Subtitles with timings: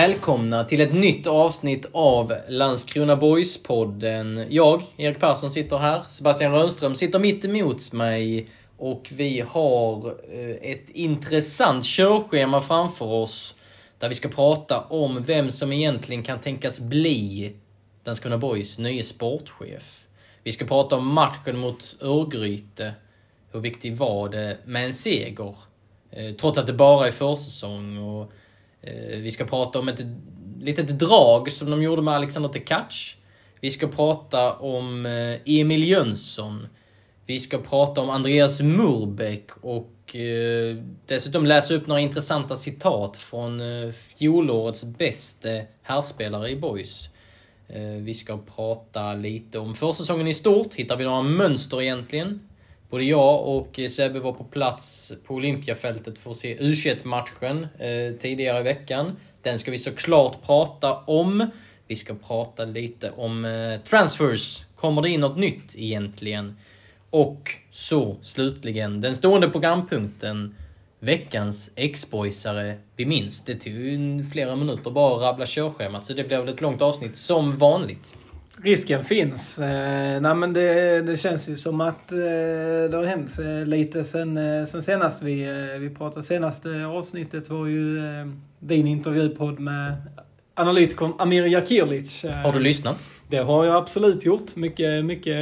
[0.00, 4.46] Välkomna till ett nytt avsnitt av Landskrona Boys-podden.
[4.50, 6.02] Jag, Erik Persson, sitter här.
[6.10, 8.48] Sebastian Rönnström sitter mitt emot mig.
[8.76, 13.54] Och vi har eh, ett intressant körschema framför oss.
[13.98, 17.52] Där vi ska prata om vem som egentligen kan tänkas bli
[18.04, 20.04] Landskrona Boys nye sportchef.
[20.44, 22.92] Vi ska prata om matchen mot Örgryte.
[23.52, 25.54] Hur viktig var det med en seger?
[26.10, 27.98] Eh, trots att det bara är försäsong.
[27.98, 28.32] Och
[28.82, 30.00] Eh, vi ska prata om ett
[30.60, 33.16] litet drag som de gjorde med Alexander Tkach.
[33.60, 36.66] Vi ska prata om eh, Emil Jönsson.
[37.26, 43.60] Vi ska prata om Andreas Murbeck och eh, dessutom läsa upp några intressanta citat från
[43.60, 45.48] eh, fjolårets bästa
[45.82, 47.08] herrspelare i Boys.
[48.00, 50.74] Vi ska prata lite om försäsongen i stort.
[50.74, 52.49] Hittar vi några mönster egentligen?
[52.90, 58.60] Både jag och Sebbe var på plats på Olympiafältet för att se U21-matchen eh, tidigare
[58.60, 59.16] i veckan.
[59.42, 61.50] Den ska vi såklart prata om.
[61.86, 64.64] Vi ska prata lite om eh, transfers.
[64.76, 66.56] Kommer det in något nytt egentligen?
[67.10, 70.54] Och så slutligen den stående programpunkten.
[70.98, 73.44] Veckans X-boysare vi minns.
[73.44, 77.58] Det tog flera minuter bara att rabbla körschemat så det blev ett långt avsnitt som
[77.58, 78.16] vanligt.
[78.62, 79.58] Risken finns.
[79.58, 82.18] Eh, nej men det, det känns ju som att eh,
[82.90, 86.22] det har hänt eh, lite sen, eh, sen senast vi, eh, vi pratade.
[86.22, 88.26] Senaste avsnittet var ju eh,
[88.58, 89.96] din intervjupodd med
[90.54, 92.24] analytikern Amir Jakirlic.
[92.24, 92.96] Eh, har du lyssnat?
[93.28, 94.56] Det har jag absolut gjort.
[94.56, 95.36] Mycket, mycket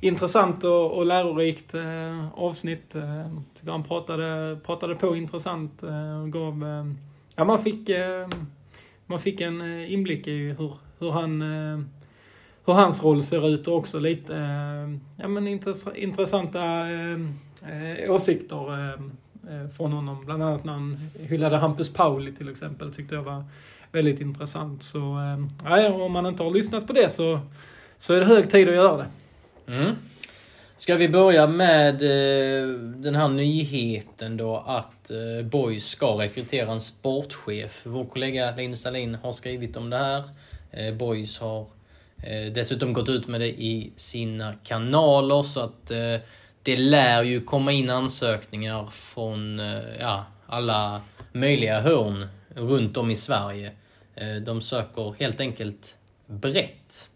[0.00, 1.74] intressant och, och lärorikt
[2.34, 2.96] avsnitt.
[3.58, 5.82] Tycker han pratade, pratade på intressant
[6.22, 6.64] och gav...
[7.36, 7.90] ja, man fick,
[9.06, 11.42] man fick en inblick i hur, hur han
[12.66, 15.48] hur hans roll ser ut och också lite eh, ja, men
[15.94, 16.60] intressanta
[16.90, 17.20] eh,
[17.72, 18.92] eh, åsikter eh,
[19.54, 20.24] eh, från honom.
[20.24, 23.44] Bland annat när han hyllade Hampus Pauli till exempel, tyckte jag var
[23.92, 24.82] väldigt intressant.
[24.82, 27.40] Så eh, ja, om man inte har lyssnat på det så,
[27.98, 29.06] så är det hög tid att göra det.
[29.72, 29.94] Mm.
[30.76, 36.80] Ska vi börja med eh, den här nyheten då att eh, Boys ska rekrytera en
[36.80, 37.80] sportchef.
[37.84, 40.22] Vår kollega Linus Dahlin har skrivit om det här.
[40.70, 41.66] Eh, Boys har
[42.26, 46.16] Eh, dessutom gått ut med det i sina kanaler så att eh,
[46.62, 53.16] det lär ju komma in ansökningar från eh, ja, alla möjliga hörn runt om i
[53.16, 53.72] Sverige.
[54.46, 55.94] De söker helt enkelt
[56.26, 57.10] brett.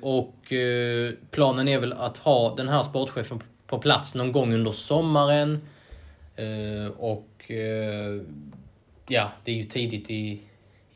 [0.00, 0.52] Och
[1.30, 5.60] planen är väl att ha den här sportchefen på plats någon gång under sommaren.
[6.96, 7.50] Och
[9.08, 10.40] ja, det är ju tidigt i,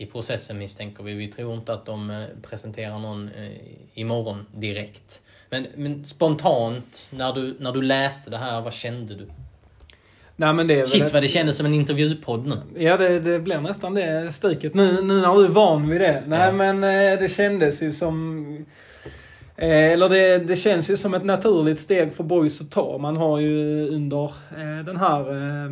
[0.03, 1.15] i processen misstänker vi.
[1.15, 3.51] Vi tror inte att de eh, presenterar någon eh,
[3.95, 5.21] imorgon direkt.
[5.51, 9.27] Men, men spontant, när du, när du läste det här, vad kände du?
[10.37, 12.83] Nej, men det Shit vad det kändes som en intervjupodd nu.
[12.83, 14.75] Ja, det, det blir nästan det stycket.
[14.75, 16.23] Nu, nu när du är van vid det.
[16.27, 16.53] Nej, ja.
[16.53, 18.67] men eh, det kändes ju som...
[19.57, 22.99] Eller det, det känns ju som ett naturligt steg för boys att ta.
[22.99, 24.33] Man har ju under
[24.85, 25.71] den här Eh,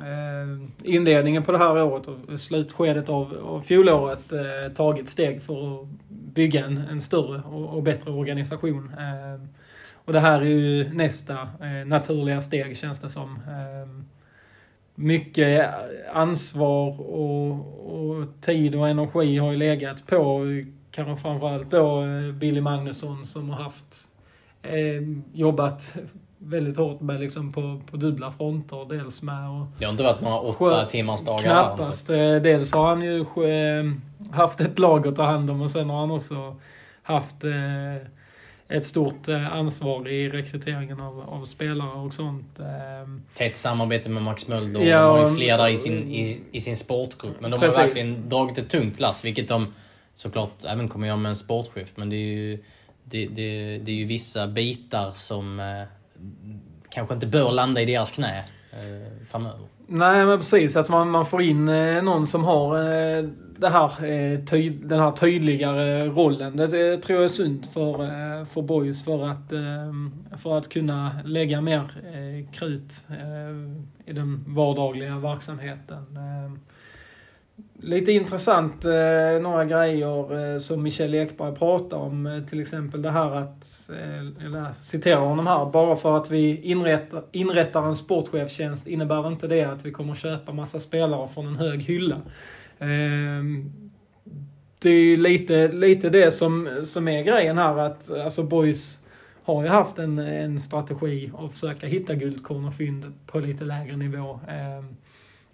[0.00, 5.82] Eh, inledningen på det här året och slutskedet av, av fjolåret eh, tagit steg för
[5.82, 8.94] att bygga en, en större och, och bättre organisation.
[8.98, 9.42] Eh,
[10.04, 13.34] och det här är ju nästa eh, naturliga steg känns det som.
[13.34, 14.04] Eh,
[14.94, 15.70] mycket
[16.12, 17.50] ansvar och,
[18.00, 20.44] och, tid och energi har ju legat på
[20.90, 24.08] kanske framförallt då eh, Billy Magnusson som har haft
[24.62, 25.96] eh, jobbat
[26.42, 28.86] väldigt hårt med liksom på, på dubbla fronter.
[28.88, 32.10] Dels med och Det har inte varit några åtta timmars dagar Knappast.
[32.10, 33.84] Eh, dels har han ju eh,
[34.32, 36.56] haft ett lag att ta hand om och sen har han också
[37.02, 38.06] haft eh,
[38.68, 42.60] ett stort ansvar i rekryteringen av, av spelare och sånt.
[43.36, 44.80] Tätt samarbete med Max Mölder.
[44.80, 47.40] Ja, de har ju fler där i sin, i, i sin sportgrupp.
[47.40, 47.78] Men de precis.
[47.78, 49.74] har verkligen dragit ett tungt lass, vilket de
[50.14, 51.88] såklart även kommer göra med en sportchef.
[51.94, 52.58] Men det är ju,
[53.04, 55.60] det, det, det är ju vissa bitar som
[56.90, 58.38] kanske inte bör landa i deras knä
[58.72, 59.66] eh, framöver.
[59.86, 63.24] Nej men precis, att man, man får in eh, någon som har eh,
[63.56, 66.56] det här, eh, ty, den här tydligare rollen.
[66.56, 70.68] Det, det tror jag är sunt för, eh, för boys för att, eh, för att
[70.68, 76.16] kunna lägga mer eh, krut eh, i den vardagliga verksamheten.
[76.16, 76.52] Eh,
[77.82, 82.26] Lite intressant, eh, några grejer eh, som Michel Ekberg pratar om.
[82.26, 86.60] Eh, till exempel det här att, eh, eller citerar honom här, bara för att vi
[86.62, 91.56] inrättar, inrättar en sportchefstjänst innebär inte det att vi kommer köpa massa spelare från en
[91.56, 92.20] hög hylla.
[92.78, 93.72] Ehm,
[94.78, 99.00] det är ju lite, lite det som, som är grejen här att alltså Boys
[99.44, 103.96] har ju haft en, en strategi att försöka hitta guldkorn och fynd på lite lägre
[103.96, 104.40] nivå.
[104.48, 104.96] Ehm,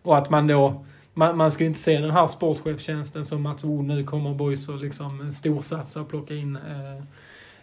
[0.02, 0.84] och att man då,
[1.16, 4.68] man, man ska ju inte se den här sportchefstjänsten som att oh, nu kommer Boys
[4.68, 6.96] och liksom storsatsa och plocka in eh,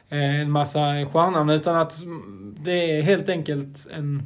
[0.10, 1.54] eh, en massa stjärnor.
[1.54, 1.94] Utan att
[2.60, 4.22] det är helt enkelt en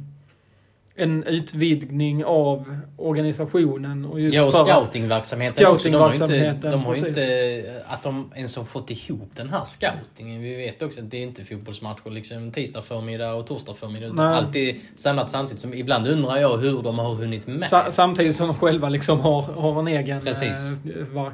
[0.98, 4.04] en utvidgning av organisationen.
[4.04, 8.56] Och just ja, och scoutingverksamheten scouting De har inte, de har inte, att de ens
[8.56, 10.42] har fått ihop den här scoutingen.
[10.42, 14.06] Vi vet också att det är inte fotbollsmatcher liksom tisdag förmiddag och torsdag förmiddag.
[14.06, 15.60] Utan alltid samlat samtidigt.
[15.60, 17.68] Som, ibland undrar jag hur de har hunnit med.
[17.68, 20.34] Sa samtidigt som de själva liksom har, har en egen eh,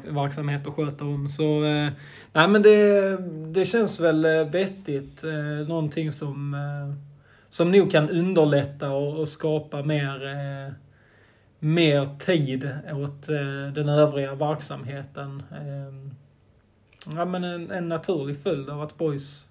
[0.09, 1.29] verksamhet att sköta om.
[1.29, 1.89] Så, eh,
[2.33, 3.17] nej men det,
[3.53, 5.23] det känns väl eh, vettigt.
[5.69, 6.55] Någonting som
[7.55, 10.73] som nog kan underlätta och, och skapa mer, eh,
[11.59, 15.43] mer tid åt eh, den övriga verksamheten.
[15.53, 19.49] Eh, ja, men en, en, naturlig följd av att Boys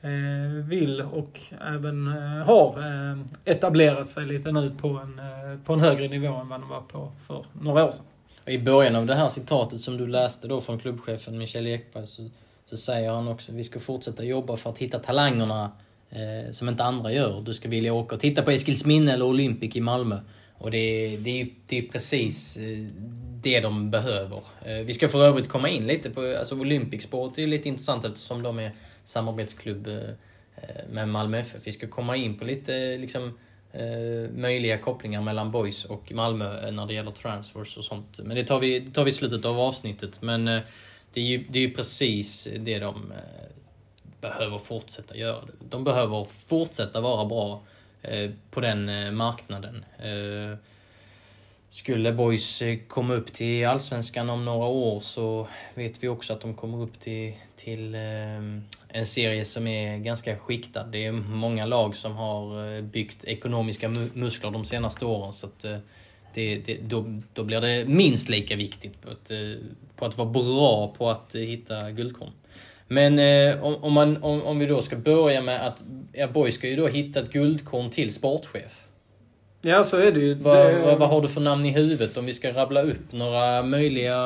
[0.00, 5.72] eh, vill och även eh, har eh, etablerat sig lite nu på en, eh, på
[5.72, 8.06] en högre nivå än vad de var på för några år sedan.
[8.46, 12.30] I början av det här citatet som du läste då från klubbchefen Michel Ekberg så,
[12.66, 15.70] så säger han också att vi ska fortsätta jobba för att hitta talangerna
[16.10, 17.40] eh, som inte andra gör.
[17.40, 20.20] Du ska vilja åka och titta på Eskilsminne eller Olympic i Malmö.
[20.64, 22.78] Och det, det, det är precis eh,
[23.42, 24.42] det de behöver.
[24.64, 28.04] Eh, vi ska för övrigt komma in lite på, alltså Olympic Sport är lite intressant
[28.04, 28.72] eftersom de är
[29.04, 30.02] samarbetsklubb eh,
[30.90, 31.66] med Malmö FF.
[31.66, 33.38] Vi ska komma in på lite liksom
[34.34, 38.20] möjliga kopplingar mellan Boys och Malmö när det gäller transfers och sånt.
[38.24, 40.22] Men det tar vi, det tar vi i slutet av avsnittet.
[40.22, 43.12] Men det är ju, det är ju precis det de
[44.24, 45.52] behöver fortsätta göra det.
[45.68, 47.62] De behöver fortsätta vara bra
[48.02, 49.84] eh, på den eh, marknaden.
[49.98, 50.58] Eh,
[51.70, 56.40] skulle Boys eh, komma upp till Allsvenskan om några år så vet vi också att
[56.40, 58.00] de kommer upp till, till eh,
[58.88, 60.84] en serie som är ganska skiktad.
[60.84, 65.32] Det är många lag som har eh, byggt ekonomiska muskler de senaste åren.
[65.32, 65.62] så att
[66.34, 69.30] det, det, då, då blir det minst lika viktigt på att,
[69.96, 72.30] på att vara bra på att hitta guldkorn.
[72.88, 75.82] Men eh, om, om, man, om, om vi då ska börja med att
[76.12, 78.83] ja, Boy ska ju då hitta ett guldkorn till sportchef.
[79.64, 80.34] Ja, så är det ju.
[80.34, 80.82] Vad, det...
[80.84, 84.18] vad, vad, har du för namn i huvudet om vi ska rabbla upp några möjliga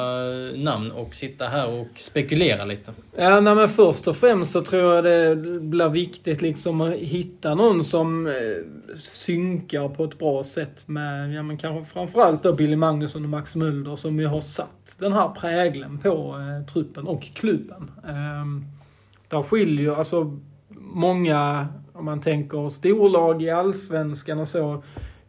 [0.56, 2.92] namn och sitta här och spekulera lite?
[3.16, 7.54] Ja, nej, men först och främst så tror jag det blir viktigt liksom att hitta
[7.54, 8.32] någon som eh,
[8.96, 13.56] synkar på ett bra sätt med, ja men kanske framförallt då Billy Magnusson och Max
[13.56, 17.90] Mulder som ju har satt den här prägeln på eh, truppen och klubben.
[18.04, 18.68] Eh,
[19.28, 20.38] där skiljer alltså
[20.80, 24.82] många, om man tänker storlag i allsvenskan och så,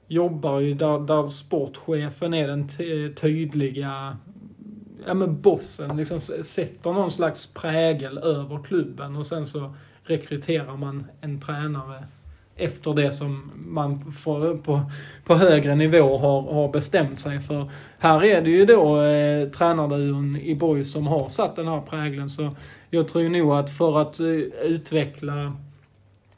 [0.10, 2.68] jobbar ju där, där sportchefen är den
[3.16, 4.18] tydliga
[5.06, 9.74] ja men bossen liksom sätter någon slags prägel över klubben och sen så
[10.04, 12.04] rekryterar man en tränare
[12.56, 14.82] efter det som man får, på,
[15.26, 17.72] på högre nivå har, har bestämt sig för.
[17.98, 22.30] Här är det ju då eh, tränarduon i BoIS som har satt den här prägeln
[22.30, 22.56] så
[22.90, 24.28] jag tror nog att för att eh,
[24.64, 25.54] utveckla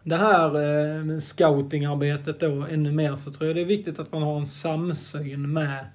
[0.03, 4.23] det här eh, scoutingarbetet då ännu mer så tror jag det är viktigt att man
[4.23, 5.85] har en samsyn med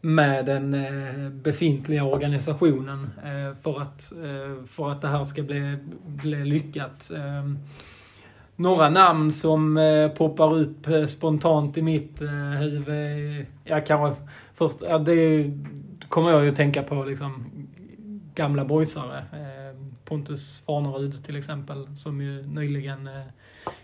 [0.00, 5.78] med den eh, befintliga organisationen eh, för, att, eh, för att det här ska bli,
[6.06, 7.10] bli lyckat.
[7.10, 7.50] Eh,
[8.56, 13.46] några namn som eh, poppar upp eh, spontant i mitt eh, huvud.
[13.64, 14.22] Jag kanske
[14.54, 15.50] först, ja, det
[16.08, 17.44] kommer jag ju att tänka på liksom
[18.34, 19.18] gamla boysare.
[19.18, 19.55] Eh,
[20.06, 23.22] Pontus Farnerud till exempel, som ju nyligen eh,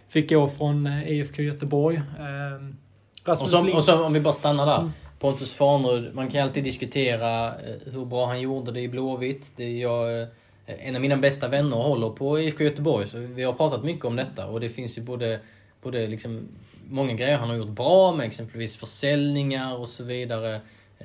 [0.08, 1.96] fick gå från eh, IFK Göteborg.
[1.96, 4.78] Eh, och, som, och så, om vi bara stannar där.
[4.78, 4.92] Mm.
[5.18, 9.52] Pontus Farnerud, man kan alltid diskutera eh, hur bra han gjorde det i Blåvitt.
[9.56, 10.26] Det, jag,
[10.66, 14.16] en av mina bästa vänner håller på IFK Göteborg, så vi har pratat mycket om
[14.16, 14.46] detta.
[14.46, 15.40] Och det finns ju både,
[15.82, 16.48] både liksom
[16.88, 20.60] många grejer han har gjort bra med, exempelvis försäljningar och så vidare.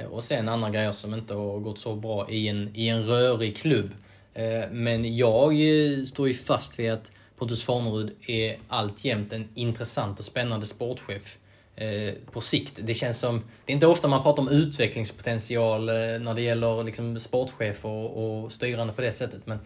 [0.10, 3.58] Och sen andra grejer som inte har gått så bra i en, i en rörig
[3.58, 3.92] klubb.
[4.38, 10.20] Eh, men jag eh, står ju fast vid att Pontus Farnerud är alltjämt en intressant
[10.20, 11.38] och spännande sportchef.
[11.76, 12.80] Eh, på sikt.
[12.84, 13.44] Det känns som...
[13.66, 18.52] Det är inte ofta man pratar om utvecklingspotential när det gäller liksom, sportchef och, och
[18.52, 19.42] styrande på det sättet.
[19.46, 19.60] Men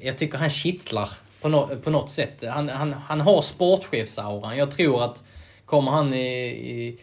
[0.00, 2.44] jag tycker han kittlar på, no, på något sätt.
[2.48, 4.56] Han, han, han har sportchefsauran.
[4.56, 5.22] Jag tror att
[5.64, 6.98] kommer han i, i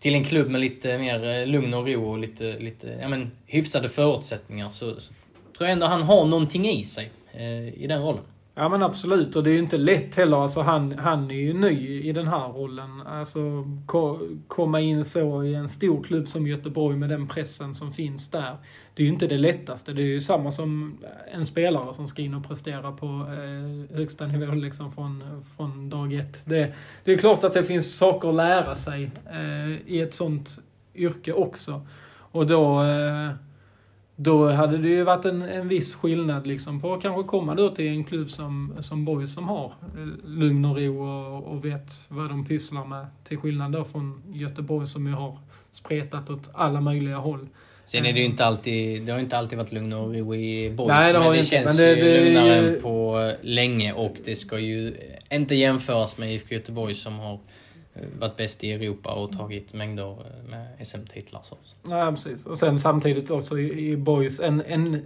[0.00, 3.88] till en klubb med lite mer lugn och ro och lite, lite ja, men, hyfsade
[3.88, 5.12] förutsättningar så, så
[5.58, 8.22] tror jag ändå han har någonting i sig eh, i den rollen.
[8.54, 10.36] Ja men absolut och det är ju inte lätt heller.
[10.36, 13.02] Alltså han, han är ju ny i den här rollen.
[13.06, 17.92] Alltså ko, komma in så i en stor klubb som Göteborg med den pressen som
[17.92, 18.56] finns där.
[18.94, 19.92] Det är ju inte det lättaste.
[19.92, 20.98] Det är ju samma som
[21.32, 26.14] en spelare som ska in och prestera på eh, högsta nivå liksom från, från dag
[26.14, 26.46] ett.
[26.46, 26.74] Det,
[27.04, 30.58] det är klart att det finns saker att lära sig eh, i ett sånt
[30.94, 31.86] yrke också.
[32.32, 33.30] Och då eh,
[34.20, 37.70] då hade det ju varit en, en viss skillnad liksom på att kanske komma då
[37.70, 39.64] till en klubb som, som Boys som har
[39.96, 43.06] eh, lugn och ro och, och vet vad de pysslar med.
[43.24, 45.38] Till skillnad då från Göteborg som ju har
[45.72, 47.48] spretat åt alla möjliga håll.
[47.84, 50.70] Sen är det ju inte alltid, det har inte alltid varit lugn och ro i
[50.70, 50.88] Boys.
[50.88, 53.92] Nej, det men det inte, känns men det- ju det lugnare ju- än på länge
[53.92, 54.94] och det ska ju
[55.30, 57.38] inte jämföras med IFK Göteborg som har eh,
[57.98, 61.42] Eh, varit bäst i Europa och tagit mängder eh, med SM-titlar.
[61.44, 61.56] Så.
[61.88, 62.46] Precis.
[62.46, 65.00] Och sen samtidigt också i, i Boys en, en eh,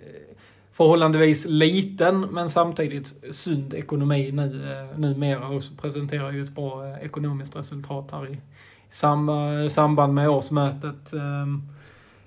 [0.72, 7.56] förhållandevis liten men samtidigt sund ekonomi nu, numera och så presenterar ju ett bra ekonomiskt
[7.56, 8.38] resultat här i
[8.90, 9.30] sam,
[9.70, 11.12] samband med årsmötet.
[11.12, 11.62] Ehm,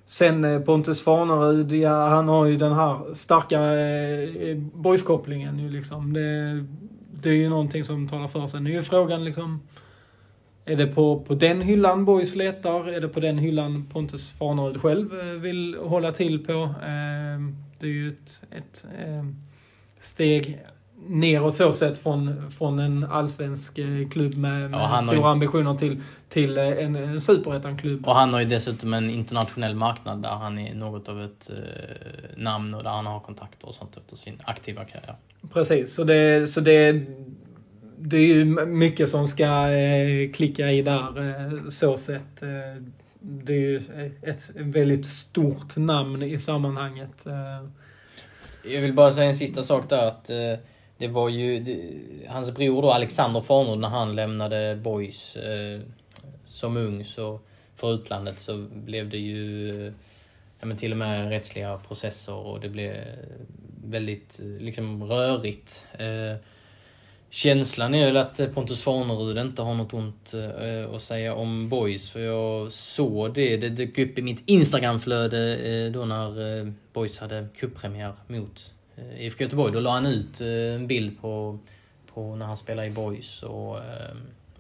[0.06, 6.14] sen Pontus Farnerud, ja, han har ju den här starka eh, boyskopplingen ju liksom.
[6.14, 6.66] Det,
[7.22, 8.62] det är ju någonting som talar för sig.
[8.62, 9.62] Nu är ju frågan liksom
[10.66, 12.88] är det på, på den hyllan Boys letar?
[12.90, 16.54] Är det på den hyllan Pontus Farnerud själv eh, vill hålla till på?
[16.64, 17.42] Eh,
[17.80, 19.26] Det är ju ett, ett eh,
[20.02, 20.60] steg
[21.08, 26.02] neråt så sett från, från en allsvensk eh, klubb med, med stora ju- ambitioner till,
[26.30, 28.08] till eh, en, en superettan-klubb.
[28.08, 32.38] Och han har ju dessutom en internationell marknad där han är något av ett eh,
[32.38, 35.16] namn och där han har kontakter och sånt efter sin aktiva karriär.
[35.54, 37.06] Precis, så det, så det,
[38.06, 42.44] det är ju mycket som ska eh, klicka i där eh, så sett.
[42.44, 42.84] Eh,
[43.20, 43.82] det är ju
[44.22, 47.26] ett väldigt stort namn i sammanhanget.
[48.64, 50.30] Jag vill bara säga en sista sak där att
[50.98, 51.80] det var ju det,
[52.28, 55.80] hans bror då Alexander Farnord när han lämnade Boys eh,
[56.46, 57.40] som ung så
[57.76, 59.94] för utlandet så blev det ju
[60.60, 62.96] ja, men till och med rättsliga processer och det blev
[63.86, 65.86] väldigt liksom rörigt.
[65.94, 66.38] Eh,
[67.30, 71.70] Känslan är väl att eh, Pontus Farnerud inte har något ont eh, att säga om
[71.70, 77.20] Boys för jag såg det, det dök upp i mitt Instagramflöde eh, då när Boys
[77.20, 78.72] hade cuppremiär mot
[79.18, 79.74] IFK Göteborg.
[79.74, 81.60] Då la han ut en bild på,
[82.14, 83.78] på när han spelade i Boys och,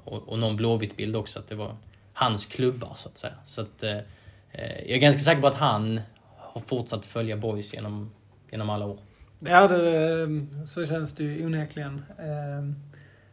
[0.04, 1.76] och, och någon blåvitt bild också att det var
[2.14, 3.34] hans klubbar så att säga.
[3.46, 3.84] Så att
[4.52, 6.02] jag är ganska säker på att han
[6.38, 8.12] har fortsatt följa Boys genom,
[8.52, 8.98] genom alla år.
[9.50, 10.28] Ja, det,
[10.68, 12.02] så känns det ju onekligen.
[12.20, 12.76] Eh,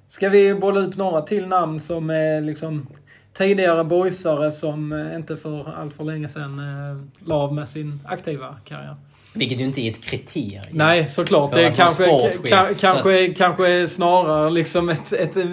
[0.07, 2.87] Ska vi bolla upp några till namn som är liksom
[3.35, 8.01] tidigare boysare som eh, inte för allt för länge sedan eh, la av med sin
[8.07, 8.97] aktiva karriär?
[9.35, 10.63] Vilket ju inte är ett kriterium.
[10.71, 11.51] Nej, såklart.
[11.51, 15.13] För Det är att kanske, sportchef, ka, så kanske, kanske snarare liksom ett...
[15.13, 15.51] ett eh,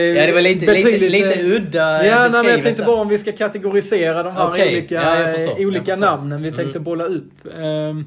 [0.00, 3.00] Ja, det var lite, lite, betydligt, lite eh, udda Ja, nej, men jag tänkte bara
[3.00, 6.84] om vi ska kategorisera de här Okej, olika, ja, förstår, olika namnen vi tänkte Mm.
[6.84, 7.32] bolla upp.
[7.58, 8.06] Ehm,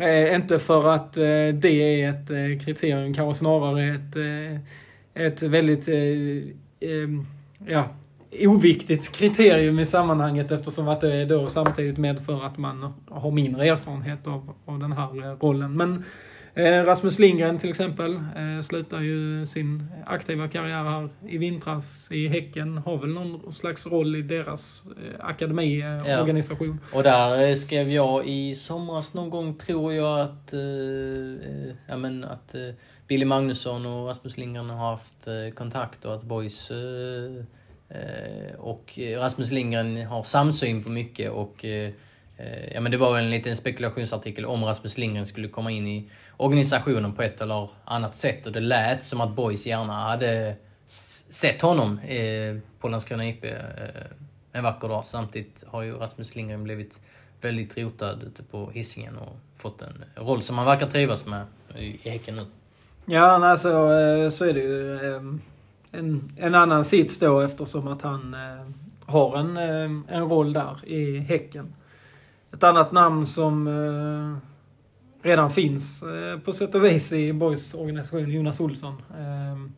[0.00, 5.42] eh, inte för att eh, det är ett eh, kriterium, kanske snarare ett, eh, ett
[5.42, 7.26] väldigt eh, ehm,
[7.66, 7.84] ja,
[8.32, 14.26] oviktigt kriterium i sammanhanget eftersom att det då samtidigt medför att man har mindre erfarenhet
[14.26, 15.76] av, av den här eh, rollen.
[15.76, 16.04] Men Eh,
[16.54, 22.78] Rasmus Lindgren till exempel eh, slutar ju sin aktiva karriär här i vintras i Häcken.
[22.78, 26.80] Har väl någon slags roll i deras eh, akademiorganisation.
[26.92, 31.96] Och där eh, skrev jag i somras någon gång, tror jag, att, eh, eh, ja,
[31.96, 32.70] men att eh,
[33.08, 37.44] Billy Magnusson och Rasmus Lindgren har haft eh, kontakt och att Boys eh,
[37.88, 41.90] eh, och eh, Rasmus Lindgren har samsyn på mycket och eh,
[42.36, 45.86] eh, ja men det var väl en liten spekulationsartikel om Rasmus Lindgren skulle komma in
[45.86, 50.56] i organisationen på ett eller annat sätt och det lät som att Boys gärna hade
[51.30, 53.52] sett honom eh, på Landskrona IP eh,
[54.52, 55.04] en vacker dag.
[55.06, 56.98] Samtidigt har ju Rasmus Lindgren blivit
[57.40, 62.10] väldigt rotad ute på Hisingen och fått en roll som han verkar trivas med i
[62.10, 62.46] Häcken nu.
[63.04, 65.22] Ja, nej, så, eh, så är det ju eh,
[65.92, 68.66] en, en annan sits då eftersom att han eh,
[69.06, 69.56] har en,
[70.08, 71.74] en roll där i Häcken.
[72.52, 73.66] Ett annat namn som
[75.22, 79.02] redan finns eh, på sätt och vis i Boys organisation, Jonas Olsson.
[79.18, 79.72] Ehm,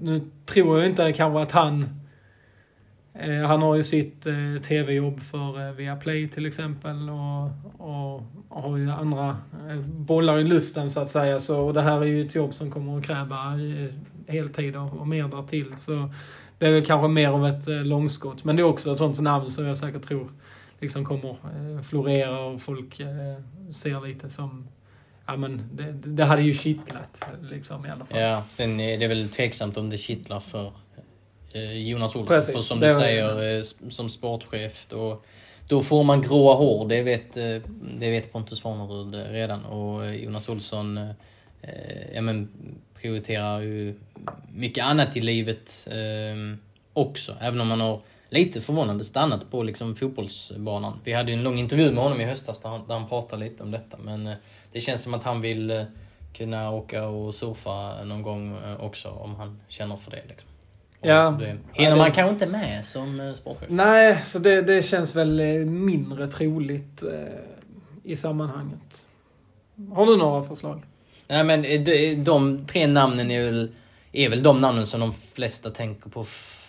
[0.00, 1.86] nu tror jag inte kanske att han
[3.14, 7.50] eh, han har ju sitt eh, tv-jobb för Viaplay till exempel och,
[7.88, 8.14] och,
[8.48, 9.36] och har ju andra
[9.86, 11.40] bollar i luften så att säga.
[11.40, 13.58] Så och det här är ju ett jobb som kommer att kräva
[14.26, 15.74] heltid och, och mer därtill.
[15.78, 16.10] Så
[16.58, 18.44] det är väl kanske mer av ett långskott.
[18.44, 20.28] Men det är också ett sånt namn som jag säkert tror
[20.80, 23.36] liksom kommer eh, florera och folk eh,
[23.72, 24.68] ser lite som
[25.26, 28.20] Ja men det, det hade ju kittlat liksom i alla fall.
[28.20, 30.72] Ja, sen är det väl tveksamt om det kittlar för
[31.52, 32.26] eh, Jonas Olsson.
[32.26, 35.20] Precis, för som du säger, som sportchef då,
[35.68, 36.88] då får man gråa hår.
[36.88, 37.34] Det vet,
[37.98, 39.64] det vet Pontus Farnerud redan.
[39.64, 40.98] Och Jonas Olsson
[41.62, 42.48] eh, ja, men
[43.00, 43.94] prioriterar ju
[44.54, 46.58] mycket annat i livet eh,
[46.92, 47.36] också.
[47.40, 51.00] Även om han har lite förvånande stannat på liksom fotbollsbanan.
[51.04, 53.44] Vi hade ju en lång intervju med honom i höstas där han, där han pratade
[53.44, 53.96] lite om detta.
[54.04, 54.34] Men eh,
[54.72, 55.82] det känns som att han vill eh,
[56.32, 60.22] kunna åka och surfa någon gång eh, också om han känner för det.
[60.28, 60.48] Liksom.
[61.00, 61.36] Ja.
[61.40, 63.68] Det, hinner man kanske inte med som sportchef.
[63.70, 67.02] Nej, så det, det känns väl mindre troligt
[68.04, 69.06] i sammanhanget.
[69.92, 70.82] Har du några förslag?
[71.28, 73.72] Nej men de, de tre namnen är väl,
[74.12, 76.26] är väl de namnen som de flesta tänker på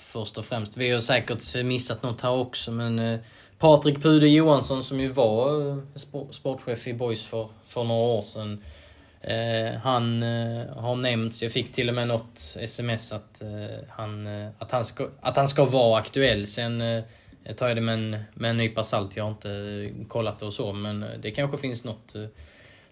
[0.10, 0.78] först och främst.
[0.78, 3.20] Vi har säkert missat något här också men eh,
[3.60, 5.78] Patrik Pude Johansson som ju var eh,
[6.32, 8.64] sportchef i Boys för, för några år sedan.
[9.22, 14.28] Eh, han eh, har nämnts, jag fick till och med något sms att, eh, han,
[14.28, 16.48] eh, att, han, ska, att han ska vara aktuell.
[16.48, 17.04] Sen eh,
[17.58, 20.54] tar jag det med en, med en nypa salt, jag har inte kollat det och
[20.54, 22.16] så men det kanske finns något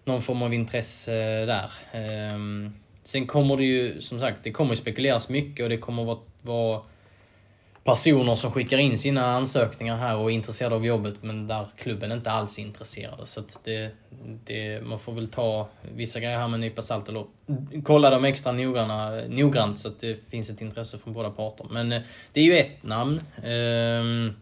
[0.04, 1.12] någon form av intresse
[1.46, 1.70] där.
[1.92, 2.72] Ehm,
[3.04, 6.82] sen kommer det ju, som sagt, det kommer spekuleras mycket och det kommer vara, vara
[7.88, 12.12] personer som skickar in sina ansökningar här och är intresserade av jobbet men där klubben
[12.12, 13.26] inte alls är intresserade.
[13.26, 13.90] Så att det,
[14.44, 17.24] det, man får väl ta vissa grejer här med en nypa salt eller
[17.82, 21.66] kolla dem extra noggranna, noggrant så att det finns ett intresse från båda parter.
[21.70, 22.02] Men eh,
[22.32, 23.20] det är ju ett namn.
[23.44, 24.32] Ehm,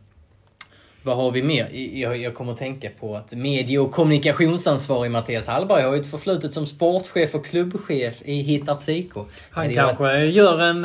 [1.07, 1.69] vad har vi mer?
[2.01, 6.11] Jag, jag kommer att tänka på att medie och kommunikationsansvarig Mattias Hallberg har ju ett
[6.11, 9.25] förflutet som sportchef och klubbchef i Hitta Psyko.
[9.51, 10.85] Han kanske gör en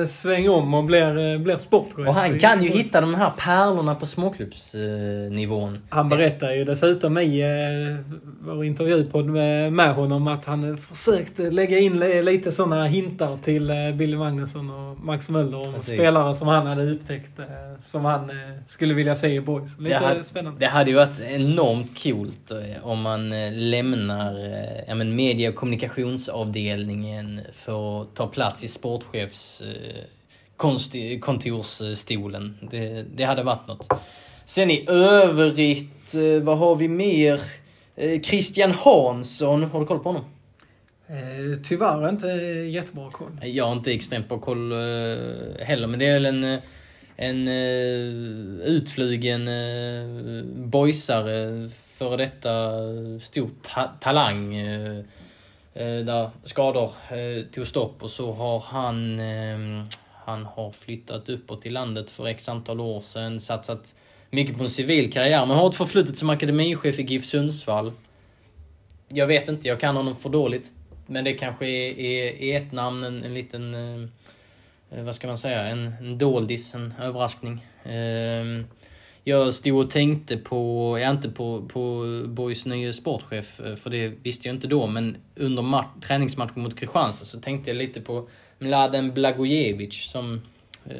[0.00, 2.08] eh, sväng om och blir, eh, blir sportchef.
[2.08, 5.78] Och han kan ju hitta de här pärlorna på småklubbsnivån.
[5.88, 8.14] Han berättar ju dessutom i eh,
[8.46, 13.38] vår intervjupodd med, med honom att han eh, försökte lägga in li- lite sådana hintar
[13.44, 17.44] till eh, Billy Magnusson och Max Möller om spelare som han hade upptäckt eh,
[17.80, 19.78] som han eh, skulle vilja se Boys.
[19.78, 20.60] Lite det, hade, spännande.
[20.60, 25.48] det hade ju varit enormt coolt eh, om man eh, lämnar eh, ja, men media
[25.48, 29.62] och kommunikationsavdelningen för att ta plats i sportchefs
[31.20, 32.58] kontorsstolen.
[32.70, 33.92] Det, det hade varit något.
[34.44, 37.40] Sen i övrigt, vad har vi mer?
[38.22, 40.24] Christian Hansson, har du koll på honom?
[41.68, 42.26] Tyvärr inte
[42.72, 43.30] jättebra koll.
[43.42, 44.72] Jag har inte extremt bra koll
[45.60, 46.60] heller, men det är väl
[47.22, 54.54] en, eh, uh, utflugen uh, eh, boysare, före detta eh, stor ta talang.
[54.56, 54.98] eh,
[55.74, 59.84] eh där skador uh, tog stopp och så har han, eh,
[60.24, 63.94] han har flyttat uppåt i landet för x antal år sedan, satsat
[64.30, 67.92] mycket på en civil karriär, men har ett förflutet som akademichef i GIF Sundsvall.
[69.08, 70.70] Jag vet inte, jag kan honom för dåligt.
[71.06, 73.74] Men det kanske är, är, är ett namn, en, en liten...
[74.94, 75.66] Eh, vad ska man säga?
[75.66, 77.66] En, en doldis, en överraskning.
[77.82, 78.64] Eh,
[79.24, 84.08] jag stod och tänkte på, ja inte på, på Boys nye sportchef, eh, för det
[84.08, 88.28] visste jag inte då, men under träningsmatchen mot Kristianstad så tänkte jag lite på
[88.58, 90.40] Mladen Blagojevic som...
[90.84, 90.96] Eh,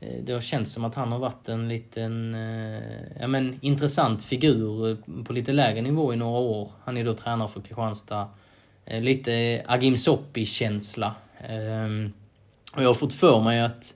[0.00, 2.82] eh, det har känts som att han har varit en liten, eh,
[3.20, 6.70] ja men intressant figur på lite lägre nivå i några år.
[6.84, 8.28] Han är då tränare för Kristianstad.
[8.84, 11.14] Eh, Lite Agim Soppi-känsla.
[11.40, 12.10] Eh,
[12.76, 13.94] och jag har fått för mig att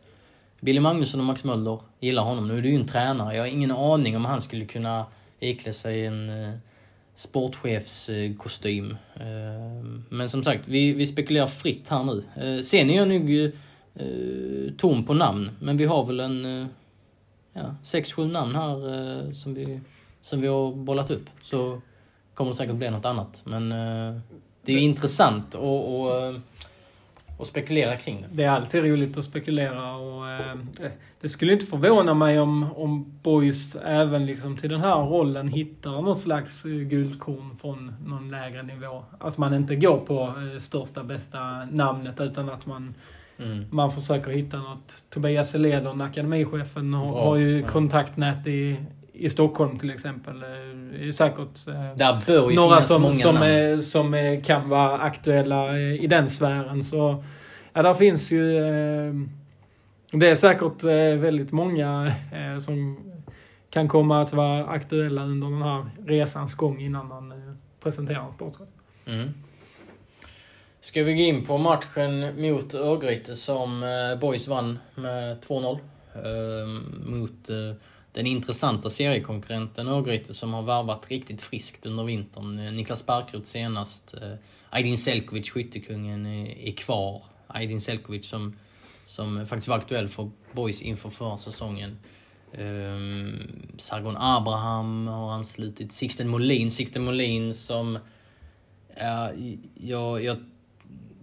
[0.61, 2.49] Billy Magnusson och Max Möller gillar honom.
[2.49, 3.37] Nu är det ju en tränare.
[3.37, 5.07] Jag har ingen aning om han skulle kunna
[5.41, 6.55] iklä sig en eh,
[7.17, 8.97] sportchefskostym.
[9.15, 12.25] Ehm, Men som sagt, vi, vi spekulerar fritt här nu.
[12.37, 13.31] Eh, Sen är jag nog
[13.95, 16.67] eh, tom på namn, men vi har väl en eh,
[17.53, 19.81] ja, sex, sju namn här eh, som, vi,
[20.23, 21.27] som vi har bollat upp.
[21.43, 21.81] Så
[22.35, 23.41] kommer det säkert bli något annat.
[23.45, 24.21] Men eh,
[24.65, 26.41] det är intressant att, att,
[27.41, 28.29] att spekulera kring det.
[28.33, 30.57] Det är alltid roligt att spekulera och eh,
[31.21, 35.91] det skulle inte förvåna mig om, om Boys även liksom till den här rollen hittar
[36.03, 39.05] något slags eh, guldkorn från någon lägre nivå.
[39.19, 42.95] Att man inte går på eh, största bästa namnet utan att man,
[43.45, 43.65] Mm.
[43.71, 45.05] man försöker hitta något.
[45.11, 47.69] Tobias Eledon, akademichefen, har, har ju ja.
[47.69, 48.77] kontaktnät i,
[49.21, 50.43] i Stockholm till exempel.
[50.43, 50.49] Eh,
[50.93, 53.47] Det är ju säkert eh, Där bör ju några som, många som, namn.
[53.51, 56.85] eh, som eh, kan vara aktuella eh, i den sfären.
[56.85, 57.25] Så,
[57.73, 58.57] ja, där finns ju...
[58.59, 59.15] Eh,
[60.13, 62.99] Det är säkert eh, väldigt många eh, som
[63.71, 67.39] kan komma att vara aktuella under den här resans gång innan man eh,
[67.83, 68.69] presenterar en sportchef.
[69.07, 69.29] Mm.
[70.81, 75.79] Ska vi gå in på matchen mot Örgryte som eh, Boys vann med 2-0.
[76.15, 76.67] Eh,
[77.11, 77.57] mot eh,
[78.21, 82.59] den intressanta seriekonkurrenten Örgryte som har värvat riktigt friskt under vintern.
[82.59, 84.15] Eh, Niklas Barkrot senast.
[84.15, 84.35] Eh,
[84.71, 87.23] Aydin Selkovic, skyttekungen, eh, är, kvar.
[87.47, 88.57] Aydin Selkovic som,
[89.07, 91.99] som faktiskt var aktuell för Boys inför förra säsongen.
[92.59, 93.39] Um,
[93.79, 95.93] Sargon Abraham har anslutit.
[95.93, 96.71] Sixten Molin.
[96.71, 97.97] Sixten Molin som...
[98.97, 100.37] Uh, jag, jag,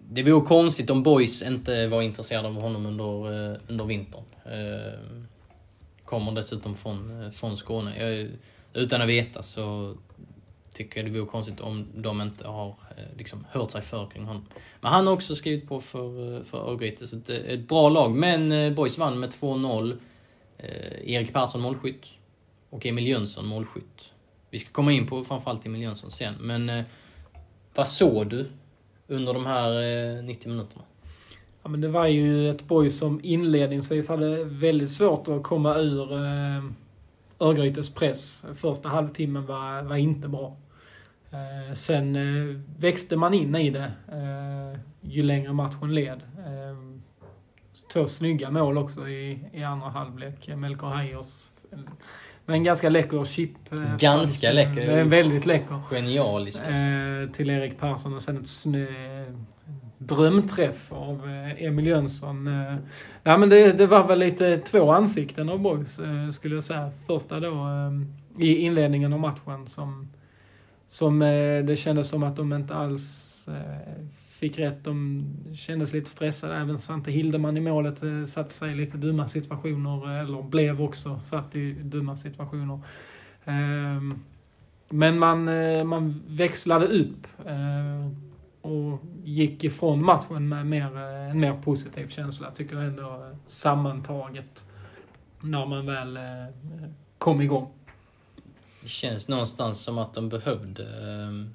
[0.10, 4.24] det vore konstigt om Boys inte var intresserade av honom under, uh, under vintern.
[4.46, 5.24] Uh,
[6.08, 8.00] kommer dessutom från, eh, från Skåne.
[8.00, 8.30] Jag,
[8.74, 9.96] utan att veta så
[10.74, 14.26] tycker jag det vore konstigt om de inte har eh, liksom, hört sig för kring
[14.26, 14.46] honom.
[14.82, 17.90] Men han har också skrivit på för, eh, för Örgryte, så det är ett bra
[17.90, 18.16] lag.
[18.16, 19.98] Men Boys vann med 2-0.
[21.04, 22.06] Erik Persson målskytt.
[22.70, 24.12] Och Emil Jönsson målskytt.
[24.50, 26.34] Vi ska komma in på framförallt Emil Jönsson sen.
[26.40, 26.84] Men
[27.76, 28.50] vad såg du
[29.08, 30.84] under de här 90 minuterna?
[31.68, 36.14] Ja, men det var ju ett boy som inledningsvis hade väldigt svårt att komma ur
[36.14, 36.64] eh,
[37.40, 38.46] Örgrytes press.
[38.56, 40.58] Första halvtimmen var, var inte bra.
[41.32, 46.22] Eh, sen eh, växte man in i det eh, ju längre matchen led.
[46.38, 47.00] Eh,
[47.94, 50.50] två snygga mål också i, i andra halvlek.
[50.56, 51.50] Melker Heiers
[52.46, 53.74] med en ganska läcker chip.
[53.74, 54.86] Eh, ganska läcker?
[54.86, 55.82] Det är väldigt läcker.
[55.90, 56.64] Genialisk.
[56.64, 58.86] Eh, till Erik Persson och sen ett snö,
[59.98, 62.48] drömträff av eh, Emil Jönsson.
[62.48, 62.76] Eh.
[63.24, 66.92] Ja, men det, det var väl lite två ansikten av Boys eh, skulle jag säga.
[67.08, 67.68] Första då
[68.40, 70.08] i inledningen av matchen som,
[70.88, 71.20] som
[71.68, 73.24] det kändes som att de inte alls
[74.30, 74.84] fick rätt.
[74.84, 75.24] De
[75.56, 76.56] kändes lite stressade.
[76.56, 81.56] Även Svante Hildeman i målet satte sig i lite dumma situationer, eller blev också satt
[81.56, 82.80] i dumma situationer.
[84.90, 85.44] Men man,
[85.88, 87.28] man växlade upp
[88.68, 94.66] och gick ifrån matchen med mer, eh, en mer positiv känsla, tycker jag ändå sammantaget.
[95.42, 96.24] När man väl eh,
[97.18, 97.70] kom igång.
[98.82, 101.48] Det känns någonstans som att de behövde eh,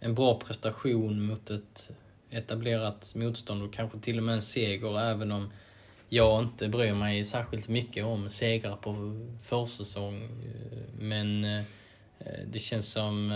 [0.00, 1.90] en bra prestation mot ett
[2.30, 5.50] etablerat motstånd och kanske till och med en seger även om
[6.08, 10.28] jag inte bryr mig särskilt mycket om segrar på försäsong.
[10.98, 11.42] Men
[12.46, 13.32] det känns som...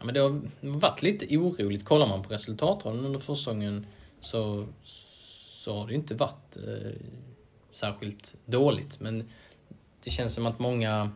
[0.00, 1.84] Ja, men det har varit lite oroligt.
[1.84, 3.86] Kollar man på resultatraden under försäsongen
[4.20, 4.66] så,
[5.64, 6.92] så har det inte varit eh,
[7.72, 9.00] särskilt dåligt.
[9.00, 9.30] Men
[10.04, 11.10] det känns som att många...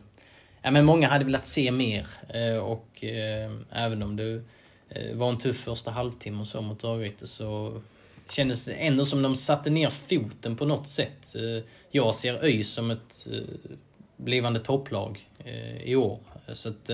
[0.61, 4.43] Ja, men många hade velat se mer eh, och eh, även om det
[4.89, 7.81] Eh, var en tuff första halvtimme och så mot Örgryte så
[8.29, 11.35] kändes det ändå som de satte ner foten på något sätt.
[11.35, 13.71] Eh, jag ser ÖIS som ett eh,
[14.17, 16.19] blivande topplag eh, i år.
[16.53, 16.89] Så att,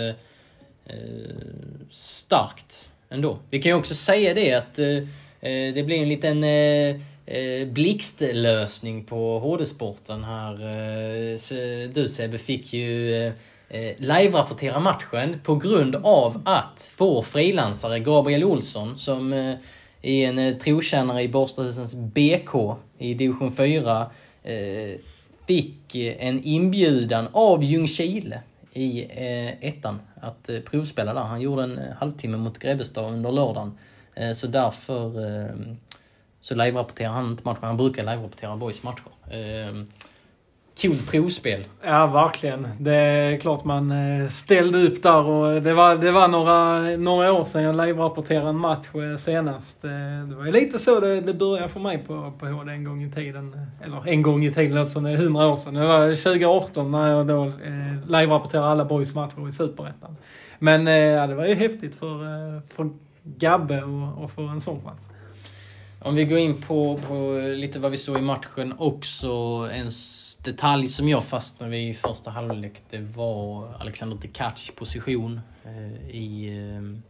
[0.86, 0.96] Eh,
[1.90, 3.38] starkt ändå.
[3.50, 6.46] Vi kan ju också säga det att eh, eh, det blir en liten
[7.74, 10.58] blixtlösning på HD-sporten här.
[11.88, 13.32] Du Sebbe fick ju
[13.72, 19.56] eh, live-rapportera matchen på grund av att vår frilansare Gabriel Olsson, som eh,
[20.02, 24.12] är en eh, trotjänare i Borstahusens BK i division 4,
[24.44, 25.00] eh,
[25.48, 28.40] fick en inbjudan av Ljungskile
[28.74, 31.22] i eh, ettan att eh, provspela där.
[31.22, 33.78] Han gjorde en eh, halvtimme mot Grebbestad under lördagen.
[34.16, 35.56] Eh, så därför eh,
[36.42, 37.64] så live-rapporterar han inte matchen.
[37.64, 39.12] Han brukar live-rapportera boys matcher.
[39.30, 39.84] Eh,
[40.76, 41.64] Kul provspel.
[41.84, 42.68] Ja, verkligen.
[42.80, 47.34] Det är klart man eh, ställde upp där och det var, det var några, några
[47.34, 49.84] år sedan jag live-rapporterade en match eh, senast.
[49.84, 49.92] Eh,
[50.30, 53.04] det var ju lite så det, det började för mig på, på HD en gång
[53.04, 53.56] i tiden.
[53.84, 55.74] Eller en gång i tiden, alltså hundra år sedan.
[55.74, 60.16] Det var 2018 när jag då eh, live-rapporterade alla boys matcher i Superettan.
[60.60, 62.18] Men ja, det var ju häftigt för,
[62.74, 62.90] för
[63.24, 65.10] Gabbe och, och för en sån chans.
[66.00, 69.28] Om vi går in på, på lite vad vi såg i matchen också.
[69.72, 69.92] En
[70.44, 76.58] detalj som jag fastnade vid i första halvlek, det var Alexander Tekacs position eh, i
[76.58, 77.02] eh,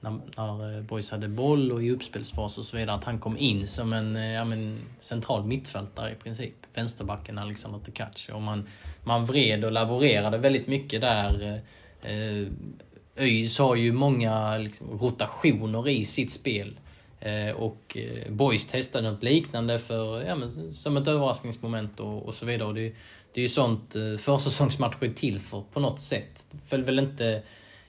[0.00, 2.96] när, när eh, Boys hade boll och i uppspelsfas och så vidare.
[2.96, 6.54] Att han kom in som en eh, ja, men, central mittfältare i princip.
[6.74, 8.28] Vänsterbacken Alexander Tekac.
[8.32, 8.68] Och man,
[9.04, 11.62] man vred och laborerade väldigt mycket där.
[12.02, 12.48] Eh, eh
[13.16, 16.78] ÖIS har ju många liksom, rotationer i sitt spel.
[17.20, 22.34] Eh, och eh, Boys testade något liknande för, ja, men, som ett överraskningsmoment och, och
[22.34, 22.68] så vidare.
[22.68, 22.92] Och det,
[23.32, 26.46] det är ju sånt eh, försäsongsmatcher är till för på något sätt.
[26.50, 27.42] Det föll väl inte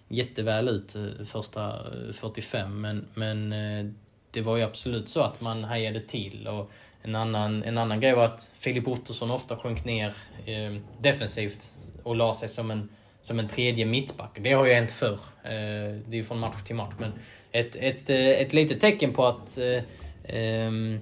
[0.07, 0.95] jätteväl ut
[1.27, 1.79] första
[2.13, 3.53] 45 men, men
[4.31, 6.71] det var ju absolut så att man hejade till och
[7.03, 10.13] En annan, en annan grej var att Filip Ottosson ofta sjönk ner
[10.45, 12.89] eh, defensivt och la sig som en,
[13.21, 14.37] som en tredje mittback.
[14.41, 15.19] Det har ju hänt förr.
[15.43, 15.51] Eh,
[16.07, 16.93] det är ju från match till match.
[16.99, 17.11] Men
[17.59, 19.83] ett, ett, eh, ett litet tecken på att eh,
[20.23, 20.99] ehm,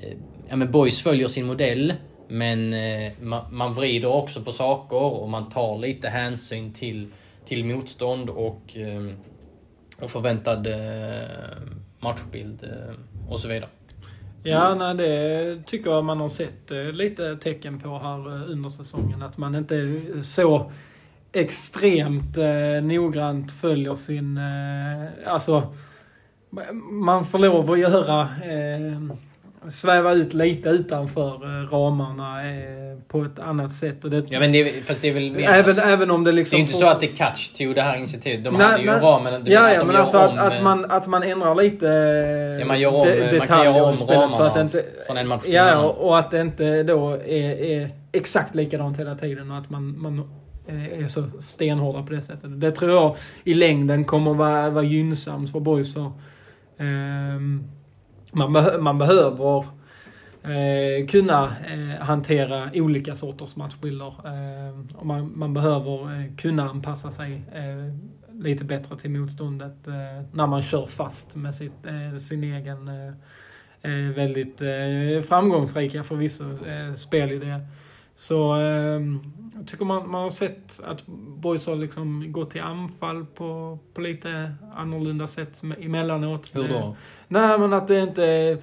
[0.00, 0.12] eh,
[0.48, 1.94] ja, men Boys följer sin modell.
[2.28, 7.08] Men eh, man, man vrider också på saker och man tar lite hänsyn till,
[7.48, 9.06] till motstånd och, eh,
[10.00, 11.28] och förväntad eh,
[12.00, 13.68] matchbild eh, och så vidare.
[14.42, 19.22] Ja, nej, det tycker jag man har sett eh, lite tecken på här under säsongen.
[19.22, 20.70] Att man inte är så
[21.32, 24.36] extremt eh, noggrant följer sin...
[24.36, 25.74] Eh, alltså,
[26.90, 29.16] man får lov att göra eh,
[29.70, 34.04] sväva ut lite utanför eh, ramarna eh, på ett annat sätt.
[34.04, 36.56] Och det, ja men det, fast det är väl mer även, även om det liksom...
[36.56, 36.80] Det är inte får...
[36.80, 38.44] så att det är catch tog det här initiativet.
[38.44, 40.90] De nej, hade ju en ram men Ja, ja men alltså om, att, att, man,
[40.90, 41.86] att man ändrar lite
[42.60, 45.28] ja, man gör om, de, man kan göra om ramarna så att inte, från en
[45.28, 49.50] match till Ja, och, och att det inte då är, är exakt likadant hela tiden
[49.50, 50.30] och att man, man
[50.66, 52.60] är så stenhårda på det sättet.
[52.60, 56.10] Det tror jag i längden kommer vara, vara gynnsamt för boys för
[56.78, 57.64] Ehm,
[58.32, 59.64] man, be man behöver
[60.42, 64.14] eh, kunna eh, hantera olika sorters matchbilder.
[64.24, 67.94] Eh, och man, man behöver eh, kunna anpassa sig eh,
[68.42, 73.12] lite bättre till motståndet eh, när man kör fast med sitt, eh, sin egen eh,
[73.82, 74.62] eh, väldigt
[75.28, 77.60] framgångsrika förvisso eh, spelidé.
[78.22, 78.34] Så
[79.54, 84.00] jag tycker man, man har sett att boys har liksom gått till anfall på, på
[84.00, 86.50] lite annorlunda sätt emellanåt.
[86.54, 86.96] Hur då?
[87.28, 88.58] Nej men att det inte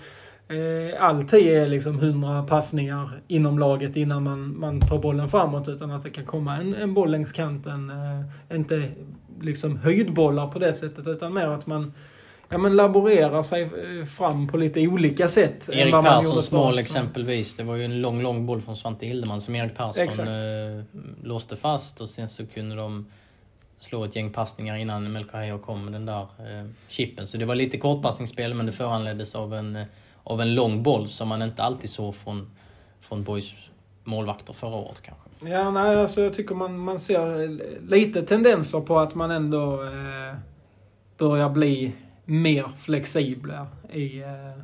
[0.47, 5.69] eh, alltid är liksom hundra passningar inom laget innan man, man tar bollen framåt.
[5.69, 7.89] Utan att det kan komma en, en boll längs kanten.
[7.89, 8.91] Eh, inte
[9.41, 11.93] liksom höjdbollar på det sättet utan mer att man
[12.49, 15.69] ja, men laborerar sig eh, fram på lite olika sätt.
[15.69, 17.55] Erik Perssons mål exempelvis.
[17.55, 20.83] Det var ju en lång, lång boll från Svante Hildeman som Erik Persson eh,
[21.23, 23.05] låste fast och sen så kunde de
[23.79, 27.27] slå ett gäng passningar innan Melkahejo kom med den där eh, chippen.
[27.27, 29.85] Så det var lite kortpassningsspel men det föranleddes av en,
[30.23, 32.51] av en lång boll som man inte alltid såg från,
[33.01, 33.55] från Boys
[34.03, 35.49] målvakter förra året kanske.
[35.49, 37.47] Ja, nej, alltså jag tycker man, man ser
[37.89, 40.35] lite tendenser på att man ändå eh,
[41.17, 41.93] börjar bli
[42.29, 44.61] mer flexibla i, eh,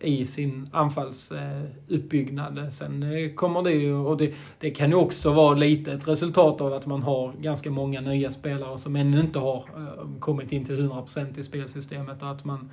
[0.00, 2.72] i sin anfallsuppbyggnad.
[2.72, 6.60] Sen eh, kommer det ju, och det, det kan ju också vara lite ett resultat
[6.60, 10.64] av att man har ganska många nya spelare som ännu inte har eh, kommit in
[10.64, 12.70] till 100% i spelsystemet och att man,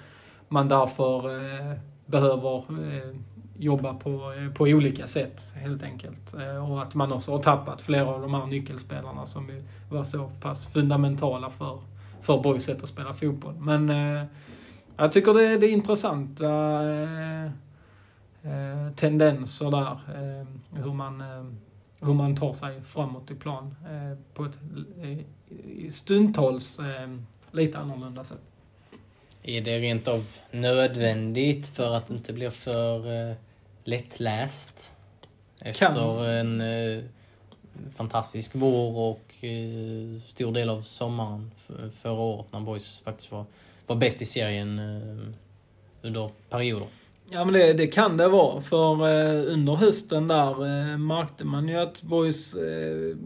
[0.48, 1.22] man därför
[2.06, 2.64] behöver
[3.58, 6.34] jobba på, på olika sätt helt enkelt.
[6.70, 9.52] Och att man också har tappat flera av de här nyckelspelarna som
[9.90, 11.80] var så pass fundamentala för
[12.22, 13.56] för boys sätt att spela fotboll.
[13.60, 14.24] Men eh,
[14.98, 16.50] jag tycker det, det är intressanta
[16.90, 17.46] eh,
[18.44, 19.92] eh, tendenser där.
[19.92, 20.48] Eh,
[20.84, 21.46] hur, man, eh,
[22.00, 23.76] hur man tar sig framåt i plan
[24.34, 24.60] på ett
[25.94, 26.80] stundtals
[27.52, 28.42] lite annorlunda sätt.
[29.44, 33.36] Är det rent av nödvändigt för att det inte blir för
[33.84, 34.92] lättläst?
[35.62, 36.26] Efter kan.
[36.26, 36.62] en
[37.96, 41.52] fantastisk vår och eh, stor del av sommaren
[42.02, 43.46] förra året när Boys faktiskt var,
[43.88, 45.28] var bäst i serien eh,
[46.02, 46.88] under perioder.
[47.30, 48.62] Ja men det, det kan det vara.
[48.62, 53.18] För eh, under hösten där eh, märkte man ju att Boys eh,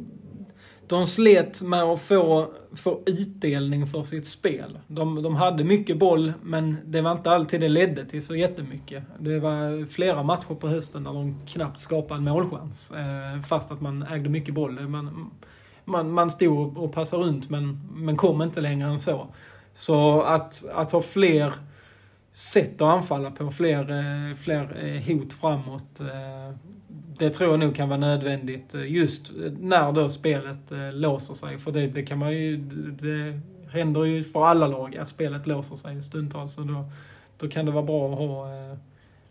[0.88, 4.80] de slet med att få, få utdelning för sitt spel.
[4.88, 9.04] De, de hade mycket boll, men det var inte alltid det ledde till så jättemycket.
[9.20, 12.92] Det var flera matcher på hösten där de knappt skapade en målchans.
[12.92, 14.88] Eh, fast att man ägde mycket boll.
[14.88, 15.32] Man,
[15.86, 19.28] man, man stod och passade runt, men, men kom inte längre än så.
[19.74, 21.54] Så att, att ha fler
[22.34, 26.00] sätt att anfalla på, fler, eh, fler eh, hot framåt.
[26.00, 26.56] Eh,
[27.18, 31.34] det tror jag nog kan vara nödvändigt eh, just eh, när då spelet eh, låser
[31.34, 31.60] sig.
[31.60, 32.58] För det, det kan man ju,
[33.02, 36.54] det händer ju för alla lag att spelet låser sig stundtals.
[36.54, 36.86] Så då,
[37.38, 38.48] då kan det vara bra att ha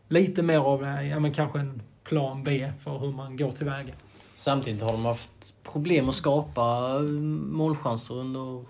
[0.08, 3.94] lite mer av, ja men kanske en plan B för hur man går tillväga.
[4.36, 8.64] Samtidigt har de haft problem att skapa målchanser under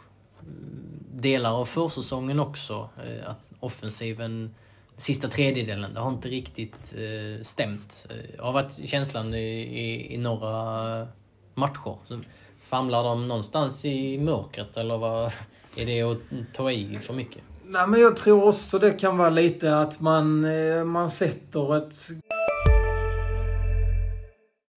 [1.14, 2.88] delar av försäsongen också.
[3.26, 4.54] Att offensiven
[4.96, 8.06] sista tredjedelen, det har inte riktigt eh, stämt.
[8.08, 11.06] Det har varit känslan i, i, i några
[11.54, 11.96] matcher.
[12.06, 12.20] Så
[12.68, 15.32] famlar de någonstans i mörkret eller vad
[15.76, 16.18] är det att
[16.54, 17.42] ta i för mycket?
[17.66, 21.94] Nej men jag tror också det kan vara lite att man, eh, man sätter ett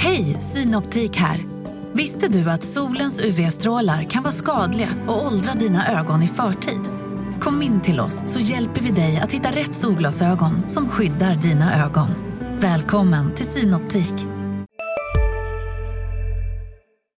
[0.00, 1.38] Hej, Synoptik här.
[1.94, 6.80] Visste du att solens UV-strålar kan vara skadliga och åldra dina ögon i förtid?
[7.40, 11.84] Kom in till oss så hjälper vi dig att hitta rätt solglasögon som skyddar dina
[11.84, 12.08] ögon.
[12.60, 14.26] Välkommen till Synoptik.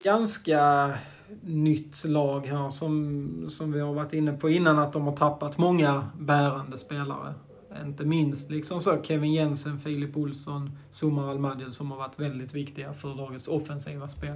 [0.03, 0.93] Ganska
[1.41, 5.57] nytt lag här som, som vi har varit inne på innan att de har tappat
[5.57, 7.33] många bärande spelare.
[7.85, 12.93] Inte minst liksom så Kevin Jensen, Filip Olsson, Sumar Almadjel som har varit väldigt viktiga
[12.93, 14.35] för lagets offensiva spel.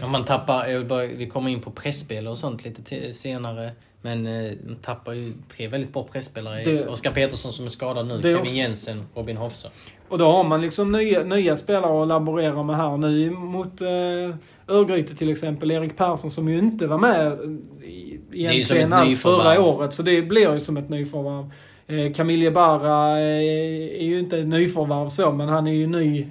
[0.00, 3.72] Ja, man tappar, bara, vi kommer in på pressspel och sånt lite senare.
[4.02, 6.64] Men eh, de tappar ju tre väldigt bra presspelare.
[6.64, 8.50] Det, Oskar Petersson som är skadad nu, Kevin också.
[8.50, 9.68] Jensen, Robin Hofsa.
[10.08, 13.88] Och då har man liksom nya, nya spelare att laborera med här nu mot eh,
[14.68, 15.70] Örgryte till exempel.
[15.70, 17.38] Erik Persson som ju inte var med
[17.82, 19.94] i, egentligen alls förra året.
[19.94, 21.50] Så det blir ju som ett nyförvärv.
[21.90, 26.26] Eh, Camille Barra eh, är ju inte nyförvärv så, men han är ju ny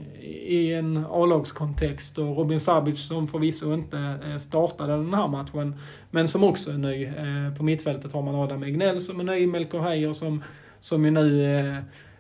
[0.45, 5.76] i en A-lagskontext och Robin Sabic som förvisso inte eh, startade den här matchen,
[6.12, 7.12] men som också är ny.
[7.58, 10.43] På mittfältet har man Adam Egnell som är ny, Melker Heier som,
[10.80, 11.76] som ju nu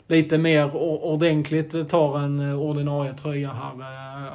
[0.07, 3.73] lite mer ordentligt tar en ordinarie tröja här.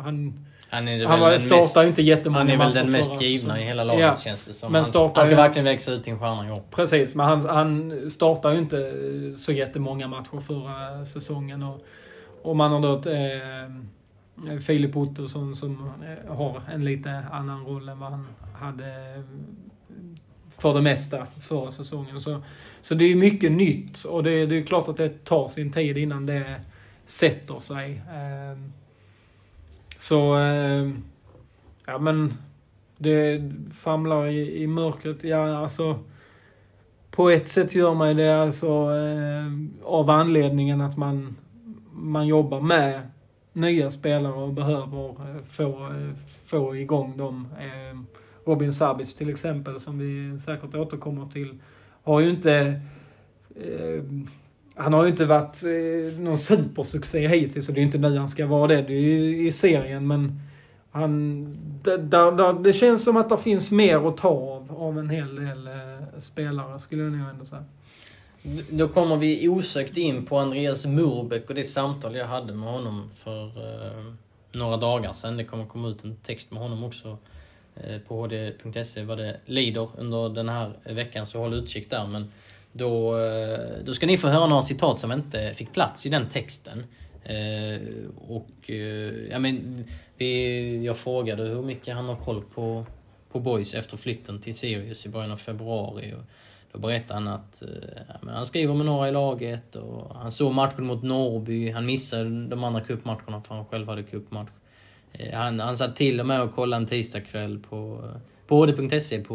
[0.03, 3.61] Han, han, är han var, startar ju inte jättemånga Han är väl den mest givna
[3.61, 4.73] i hela laget ja, känns det som.
[4.73, 6.63] Men han, han ska verkligen växa ut till en stjärna i år.
[6.71, 8.93] Precis, men han, han startar ju inte
[9.37, 11.63] så jättemånga matcher förra säsongen.
[11.63, 11.85] Och,
[12.43, 17.99] och man har då eh, Filip Ottosson som eh, har en lite annan roll än
[17.99, 18.27] vad han
[18.61, 19.23] hade
[20.59, 22.21] för det mesta förra säsongen.
[22.21, 22.43] Så,
[22.83, 25.99] så det är mycket nytt och det, det är klart att det tar sin tid
[25.99, 26.61] innan det
[27.07, 27.93] sätter sig.
[27.93, 28.59] Eh,
[30.05, 30.91] så, eh,
[31.87, 32.33] ja men
[32.99, 35.25] det famlar i, i mörkret.
[35.25, 35.99] Ja, alltså
[37.11, 39.53] på ett sätt gör man det alltså eh,
[39.85, 41.37] av anledningen att man
[41.93, 43.01] man jobbar med
[43.53, 46.15] nya spelare och behöver eh, få, eh,
[46.47, 47.49] få igång dem.
[47.61, 47.99] Eh,
[48.45, 51.59] Robin Sabic till exempel, som vi säkert återkommer till,
[52.03, 52.81] har ju inte
[53.57, 54.29] ehm,
[54.75, 58.19] han har ju inte varit eh, någon supersuccé hittills och det är ju inte nu
[58.19, 58.83] han ska vara det.
[58.83, 60.41] Det är ju i serien men
[60.91, 61.45] han,
[61.83, 65.37] det, där, det känns som att det finns mer att ta av, av en hel
[65.37, 67.65] del eh, spelare skulle jag nog ändå säga.
[68.71, 73.11] Då kommer vi osökt in på Andreas Murbeck och det samtal jag hade med honom
[73.15, 74.05] för eh,
[74.53, 75.37] några dagar sedan.
[75.37, 77.19] Det kommer komma ut en text med honom också
[77.77, 82.07] eh, på hd.se vad det lider under den här veckan, så håll utkik där.
[82.07, 82.33] Men
[82.77, 86.29] då, eh, då ska ni få höra några citat som inte fick plats i den
[86.29, 86.85] texten.
[87.25, 87.81] Eh,
[88.29, 89.85] och eh, ja, men,
[90.17, 92.87] vi, jag frågade hur mycket han har koll på,
[93.33, 96.15] på Boys efter flytten till Sirius i början av februari.
[96.15, 96.25] Och,
[96.75, 100.85] då berättade han att eh, han skriver med några i laget och han såg matchen
[100.87, 101.71] mot Norrby.
[101.71, 104.51] Han missade de andra cupmatcherna för han själv hade cupmatch.
[105.13, 109.21] Eh, han, han satt till och med och kollade en tisdagkväll på, eh, på HD.se
[109.21, 109.35] på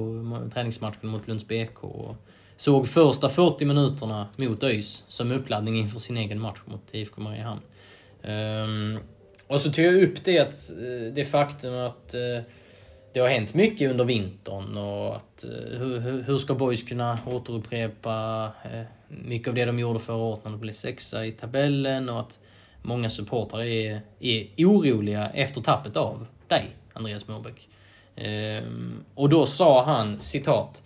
[0.54, 1.84] träningsmatchen mot Lunds BK.
[1.84, 2.15] Och
[2.60, 7.62] såg första 40 minuterna mot ÖIS som uppladdning inför sin egen match mot IFK Mariehamn.
[8.24, 9.00] Um,
[9.48, 12.43] och så tog jag upp det, att, eh, det faktum att uh,
[13.13, 18.45] det har hänt mycket under vintern och att, uh, hur, hur ska Boys kunna återupprepa
[18.45, 22.19] uh, mycket av det de gjorde förra året när de blev sexa i tabellen och
[22.19, 22.39] att
[22.82, 27.69] många supportrar är, är oroliga efter tappet av dig, Andreas Morbäck.
[28.15, 30.82] Um, ehm, och då sa han, citat,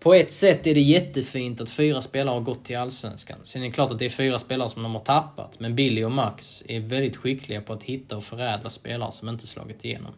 [0.00, 3.38] på ett sätt är det jättefint att fyra spelare har gått till Allsvenskan.
[3.42, 6.04] Sen är det klart att det är fyra spelare som de har tappat, men Billy
[6.04, 10.12] och Max är väldigt skickliga på att hitta och förädla spelare som inte slagit igenom.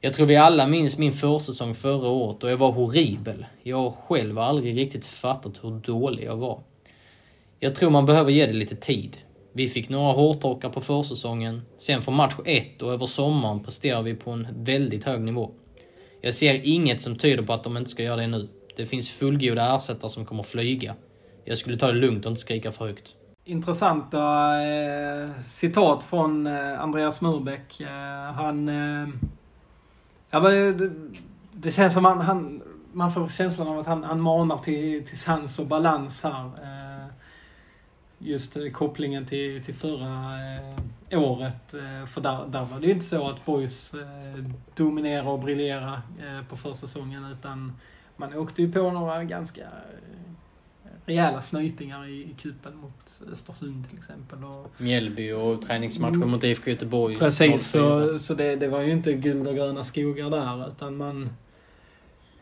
[0.00, 3.46] Jag tror vi alla minns min försäsong förra året och jag var horribel.
[3.62, 6.60] Jag har själv aldrig riktigt fattat hur dålig jag var.
[7.60, 9.16] Jag tror man behöver ge det lite tid.
[9.52, 11.62] Vi fick några hårtorkar på försäsongen.
[11.78, 15.50] Sen från match 1 och över sommaren presterar vi på en väldigt hög nivå.
[16.20, 18.48] Jag ser inget som tyder på att de inte ska göra det nu.
[18.76, 20.94] Det finns fullgoda ersättare som kommer flyga.
[21.44, 23.14] Jag skulle ta det lugnt och inte skrika för högt.
[23.44, 24.20] Intressanta
[24.64, 27.80] eh, citat från eh, Andreas Murbeck.
[27.80, 29.08] Eh, han eh,
[30.30, 30.90] Ja, men det,
[31.52, 32.62] det känns som han, han,
[32.92, 36.44] man får känslan av att han, han manar till, till sans och balans här.
[36.44, 37.06] Eh,
[38.18, 40.32] just eh, kopplingen till, till förra
[41.10, 41.74] eh, året.
[41.74, 46.02] Eh, för där, där var det ju inte så att Boys eh, dominerade och briljerade
[46.48, 47.72] på försäsongen utan
[48.16, 49.66] man åkte ju på några ganska
[51.06, 54.44] rejäla snytingar i, i kupen mot Östersund till exempel.
[54.44, 57.18] Och, Mjällby och träningsmatcher mot IFK Göteborg.
[57.18, 57.60] Precis, 04.
[57.60, 61.30] så, så det, det var ju inte guld och gröna skogar där utan man...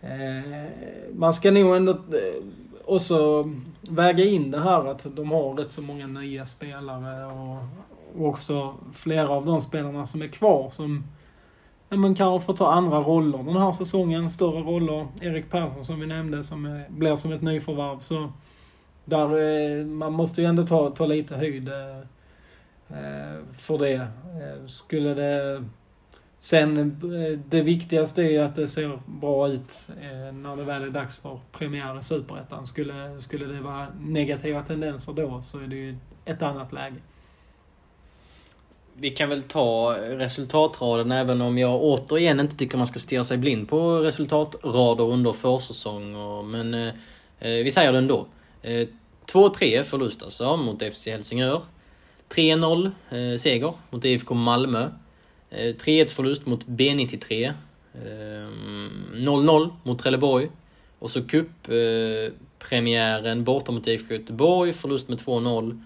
[0.01, 0.69] Eh,
[1.17, 2.45] man ska nog ändå eh,
[2.85, 3.51] också
[3.91, 7.59] väga in det här att de har rätt så många nya spelare och,
[8.15, 11.05] och också flera av de spelarna som är kvar som
[11.95, 15.07] men man kanske får ta andra roller den här säsongen, större roller.
[15.21, 18.01] Erik Persson som vi nämnde som är, blir som ett nyförvärv.
[18.01, 18.33] Så
[19.05, 19.41] där,
[19.81, 21.99] eh, man måste ju ändå ta, ta lite höjd eh,
[22.99, 24.09] eh, för det.
[24.67, 25.65] Skulle det...
[26.39, 27.01] Sen,
[27.49, 29.89] det viktigaste är ju att det ser bra ut
[30.33, 32.67] när det väl är dags för premiär i Superettan.
[32.67, 36.97] Skulle, skulle det vara negativa tendenser då så är det ju ett annat läge.
[38.97, 43.39] Vi kan väl ta resultatraden även om jag återigen inte tycker man ska stirra sig
[43.39, 46.15] blind på resultatrader under försäsong.
[46.17, 46.87] och- Men eh,
[47.41, 48.27] eh, vi säger det ändå.
[48.63, 48.89] Eh,
[49.27, 51.63] 2-3 förlust alltså mot FC Helsingör.
[52.29, 54.89] 3-0 eh, seger mot IFK Malmö.
[55.51, 57.53] Eh, 3-1 förlust mot B93.
[57.95, 58.49] Eh,
[59.13, 60.49] 0-0 mot Trelleborg.
[60.99, 62.33] Och så cuppremiären eh,
[62.69, 65.81] premiären borta mot IFK Göteborg, förlust med 2-0.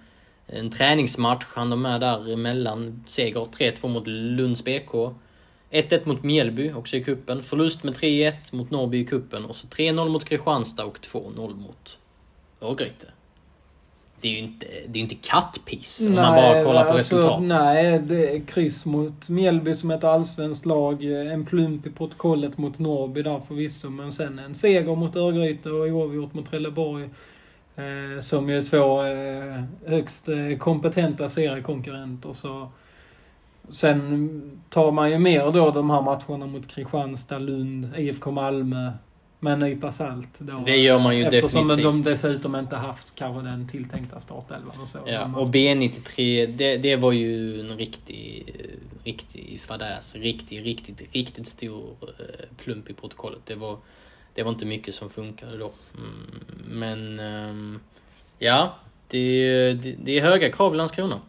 [0.49, 3.05] En träningsmatch hann de med där emellan.
[3.07, 5.15] Seger 3-2 mot Lunds BK.
[5.71, 7.43] 1-1 mot Mjällby, också i kuppen.
[7.43, 9.45] Förlust med 3-1 mot Norrby i kuppen.
[9.45, 11.99] Och så 3-0 mot Kristianstad och 2-0 mot
[12.61, 13.07] Örgryte.
[14.21, 17.43] Det är ju inte, det är inte kattpiss om man bara kollar på alltså, resultat.
[17.43, 21.05] Nej, det är kryss mot Mjällby som ett allsvenskt lag.
[21.05, 23.91] En plump i protokollet mot Norrby där förvisso.
[23.91, 27.09] Men sen en seger mot Örgryte och oavgjort mot Trelleborg.
[27.79, 32.33] Eh, som ju är två eh, högst eh, kompetenta seriekonkurrenter.
[32.33, 32.69] Så
[33.71, 38.93] Sen tar man ju mer då de här matcherna mot Kristianstad, Lund, IFK Malmö
[39.41, 40.39] med en nypa salt.
[40.39, 42.05] Då, Det gör man ju Eftersom definitivt.
[42.05, 44.99] de dessutom inte haft kanske den tilltänkta startelvan och så.
[45.07, 48.55] Ja, och B93, det, det var ju en riktig,
[49.05, 50.15] riktig fadäs.
[50.15, 51.97] Riktig, riktigt, riktigt stor
[52.65, 53.41] plump i protokollet.
[53.45, 53.77] Det var,
[54.39, 55.71] det var inte mycket som funkade då.
[55.97, 57.81] Mm, men, ehm,
[58.39, 58.75] ja.
[59.09, 61.21] Det, det, det är höga krav i Landskrona.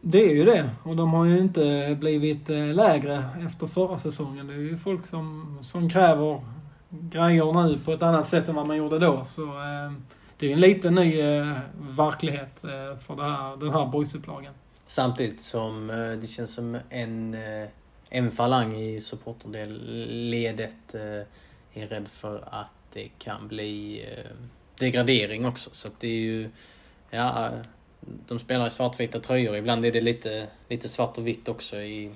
[0.00, 0.70] Det är ju det.
[0.82, 4.46] Och de har ju inte blivit eh, lägre efter förra säsongen.
[4.46, 6.40] Det är ju folk som, som kräver
[6.88, 9.24] grejer nu på ett annat sätt än vad man gjorde då.
[9.24, 9.92] Så eh,
[10.38, 14.54] det är ju en liten ny eh, verklighet eh, för här, den här boysupplagan.
[14.86, 17.36] Samtidigt som eh, det känns som en,
[18.08, 21.26] en falang i supporterledet eh,
[21.74, 24.30] är rädd för att det kan bli eh,
[24.78, 25.70] degradering också.
[25.72, 26.50] Så att det är ju,
[27.10, 27.50] ja,
[28.28, 29.56] de spelar i svartvita tröjor.
[29.56, 32.10] Ibland är det lite, lite svart och vitt också i,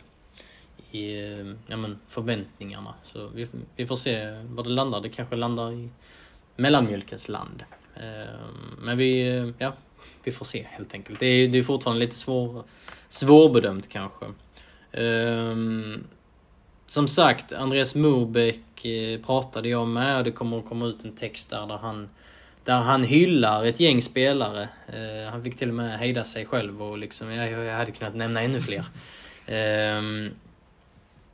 [0.90, 2.94] i eh, ja, men förväntningarna.
[3.04, 5.00] Så vi, vi får se var det landar.
[5.00, 5.88] Det kanske landar i
[6.56, 7.64] mellanmjölkens land.
[7.96, 8.34] Eh,
[8.78, 9.72] men vi, ja,
[10.22, 11.20] vi får se helt enkelt.
[11.20, 12.64] Det är, det är fortfarande lite svår,
[13.08, 14.26] svårbedömt kanske.
[16.88, 21.16] Som sagt, Andreas Mobeck eh, pratade jag med och det kommer att komma ut en
[21.16, 22.08] text där, där han
[22.64, 24.68] där han hyllar ett gäng spelare.
[24.86, 28.14] Eh, han fick till och med hejda sig själv och liksom, ja, jag hade kunnat
[28.14, 28.84] nämna ännu fler.
[29.46, 30.30] Ehm,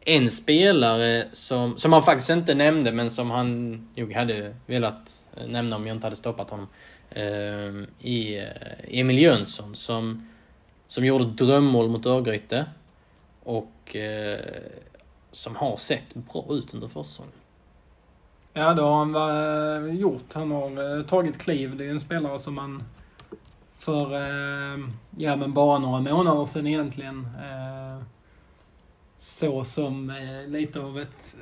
[0.01, 5.47] en spelare som, som han faktiskt inte nämnde men som han nog hade velat eh,
[5.47, 6.69] nämna om jag inte hade stoppat honom.
[7.11, 10.29] Ehm, I eh, Emil Jönsson som,
[10.89, 12.67] som gjorde drömmål mot Örgryte.
[13.43, 13.97] Och
[15.35, 17.33] som har sett bra ut under försäsongen.
[18.53, 20.35] Ja, det har han gjort.
[20.35, 21.77] Han har eh, tagit kliv.
[21.77, 22.83] Det är en spelare som man
[23.79, 24.79] för, eh,
[25.17, 28.05] ja men bara några månader sedan egentligen eh,
[29.19, 30.13] så som
[30.47, 31.37] lite av ett,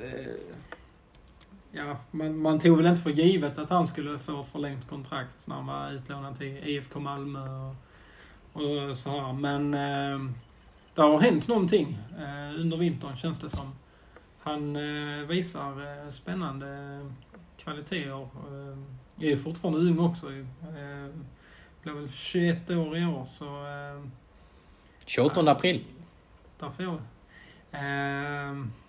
[1.71, 5.55] ja man, man tog väl inte för givet att han skulle få förlängt kontrakt när
[5.55, 7.39] han var utlånad till IFK Malmö
[8.53, 9.33] och, och så här.
[9.33, 10.31] Men eh,
[10.95, 13.71] det har hänt någonting eh, under vintern känns det som.
[14.43, 16.99] Han eh, visar eh, spännande
[17.57, 18.21] kvaliteter.
[18.21, 18.77] Eh,
[19.19, 20.27] är fortfarande ung också.
[21.83, 24.03] blir väl 21 år i år så eh,
[25.05, 25.83] 28 april.
[26.59, 26.83] där ser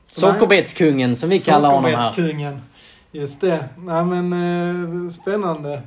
[0.06, 2.12] så Sockerbetskungen som vi kallar honom här.
[2.12, 2.60] Sockerbetskungen.
[3.12, 3.68] Just det.
[3.76, 5.82] Nej men spännande.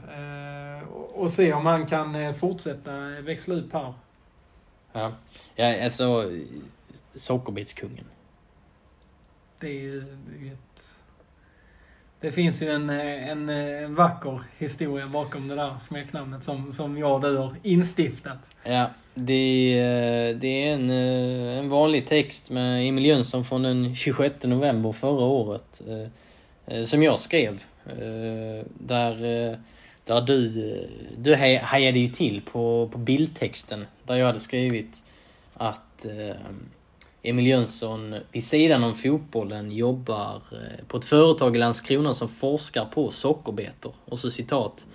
[0.93, 2.91] Och- se om han kan fortsätta
[3.22, 3.93] växla upp här.
[4.93, 5.11] Ja,
[5.55, 6.32] ja alltså
[7.15, 8.05] Sockerbetskungen.
[9.60, 9.99] Det är ju
[10.51, 10.84] ett...
[12.20, 17.14] Det finns ju en, en, en vacker historia bakom det där smeknamnet som, som jag
[17.14, 18.55] och du har instiftat.
[18.64, 19.34] Ja, det
[19.80, 25.26] är, det är en, en vanlig text med Emil Jönsson från den 26 november förra
[25.26, 25.82] året.
[26.68, 27.64] Eh, som jag skrev.
[27.86, 29.58] Eh, där, eh,
[30.05, 30.88] Där du,
[31.18, 33.86] du hajade ju till på, på bildtexten.
[34.03, 35.03] Där jag hade skrivit
[35.53, 36.05] att
[37.30, 42.86] Emil Jönsson vid sidan om fotbollen jobbar eh, på ett företag i Landskrona som forskar
[42.86, 43.93] på sockerbetor.
[44.05, 44.86] Och så citat.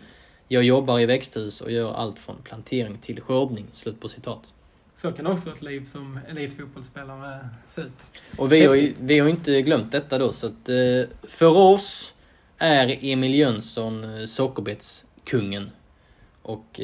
[0.48, 3.66] Jag jobbar i växthus och gör allt från plantering till skördning.
[3.72, 4.52] Slut på citat.
[4.96, 8.20] Så kan också ett liv som elitfotbollsspelare se ut.
[8.36, 12.14] Och vi har, ju, vi har inte glömt detta då så att eh, för oss
[12.58, 15.70] är Emil Jönsson eh, sockerbetskungen.
[16.42, 16.80] Och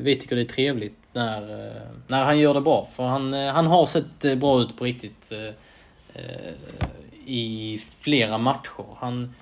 [0.00, 2.88] vi tycker det är trevligt när, eh, när han gör det bra.
[2.92, 5.32] För han, eh, han har sett eh, bra ut på riktigt
[7.26, 8.84] i flera matcher.
[8.96, 9.34] Han,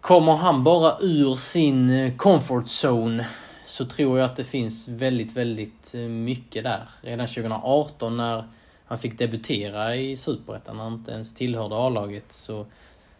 [0.00, 3.26] kommer han bara ur sin comfort zone
[3.66, 6.88] så tror jag att det finns väldigt, väldigt mycket där.
[7.00, 8.44] Redan 2018 när
[8.84, 12.66] han fick debutera i Superettan, när han inte ens tillhörde A-laget, så,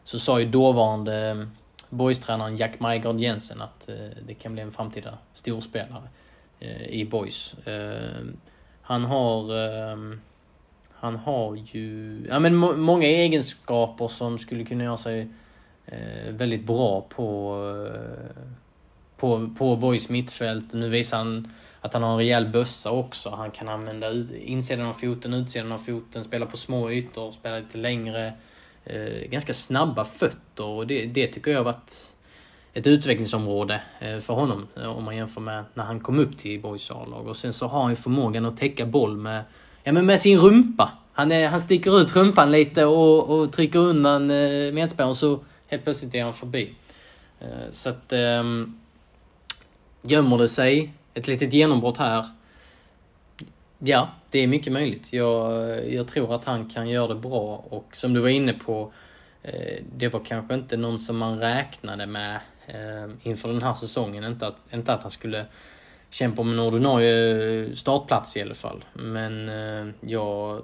[0.05, 1.49] så sa ju dåvarande
[1.89, 3.89] boys-tränaren Jack Majgaard Jensen att
[4.27, 6.09] det kan bli en framtida storspelare
[6.61, 7.55] Eh, i boys.
[7.67, 8.27] Eh,
[8.83, 9.65] han har...
[9.65, 9.97] Eh,
[10.93, 12.19] han har ju...
[12.29, 15.29] Ja men må, många egenskaper som skulle kunna göra sig
[15.87, 17.57] eh, väldigt bra på,
[17.95, 18.43] eh,
[19.17, 20.73] på, på boys mittfält.
[20.73, 23.31] Nu visar han att han har en rejäl bössa också.
[23.31, 27.79] Han kan använda insidan av foten, utsidan av foten, spela på små ytor, spela lite
[27.79, 28.33] längre.
[28.85, 32.10] Eh, ganska snabba fötter och det, det tycker jag har varit
[32.75, 36.61] ett utvecklingsområde eh, för honom eh, om man jämför med när han kom upp till
[36.61, 37.27] Boys A-lag.
[37.29, 39.45] Och sen så har han ju förmågan att täcka boll med,
[39.83, 40.93] ja, men med sin rumpa.
[41.13, 45.85] Han, är, han sticker ut rumpan lite och, och trycker undan eh, medspelaren så helt
[45.85, 46.75] plötsligt är han förbi.
[47.41, 48.81] Eh, så att ehm,
[50.03, 52.29] gömmer det sig ett litet genombrott här.
[53.79, 55.13] Ja, det är mycket möjligt.
[55.13, 58.93] Jag, jag tror att han kan göra det bra och som du var inne på,
[59.43, 62.41] eh, det var kanske inte någon som man räknade med
[62.75, 64.25] Ehm, inför den här säsongen.
[64.25, 65.47] Inte att, inte att han skulle
[66.11, 68.85] kämpa om en ordinarie eh, startplats i alla fall.
[68.93, 70.63] Men eh, jag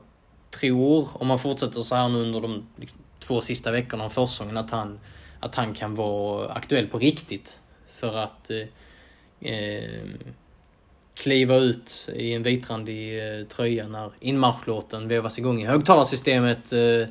[0.51, 4.57] tror, om man fortsätter så här nu under de liksom, två sista veckorna av försäsongen,
[4.57, 5.01] att han,
[5.41, 7.59] att han kan vara aktuell på riktigt.
[7.93, 10.05] För att eh, eh,
[11.15, 17.09] kliva ut i en vitrandig eh, tröja när inmarschlåten vevas igång i högtalarsystemet eh,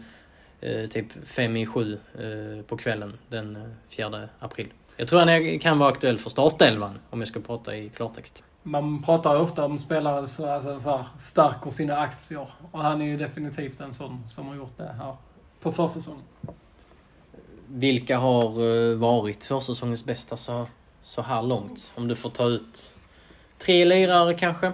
[0.61, 4.67] eh, typ fem i sju eh, på kvällen den eh, 4 april.
[4.97, 8.43] Jag tror han kan vara aktuell för startelvan om jag ska prata i klartext.
[8.63, 12.47] Man pratar ju ofta om spelare som alltså, så här, stärker sina aktier.
[12.71, 15.15] Och han är ju definitivt en sån som har gjort det här
[15.61, 16.23] på försäsongen.
[17.67, 18.45] Vilka har
[18.91, 20.67] eh, varit försäsongens bästa så,
[21.03, 21.91] så här långt?
[21.95, 22.91] Om du får ta ut
[23.57, 24.71] tre lirare kanske?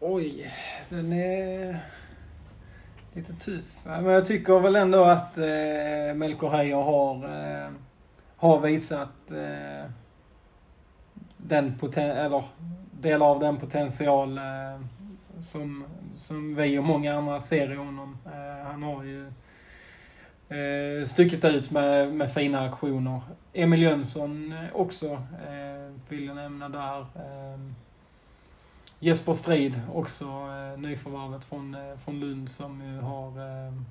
[0.00, 0.52] Oj,
[0.88, 1.80] den är
[3.12, 3.84] lite tuff.
[3.84, 7.70] Men jag tycker väl ändå att eh, Melker Heier har, eh,
[8.40, 9.90] har visat eh,
[11.36, 12.44] den poten eller
[13.00, 14.80] delar av den potential eh,
[15.40, 15.84] som,
[16.16, 18.18] som vi och många andra ser i honom.
[18.26, 19.26] Eh, han har ju
[20.48, 23.20] eh, stuckit ut med, med fina aktioner.
[23.52, 25.06] Emil Jönsson eh, också
[25.48, 27.00] eh, vill jag nämna där.
[27.00, 27.60] Eh,
[28.98, 33.28] Jesper Strid också, eh, nyförvärvet från, eh, från Lund som ju har...
[33.28, 33.84] Ehm,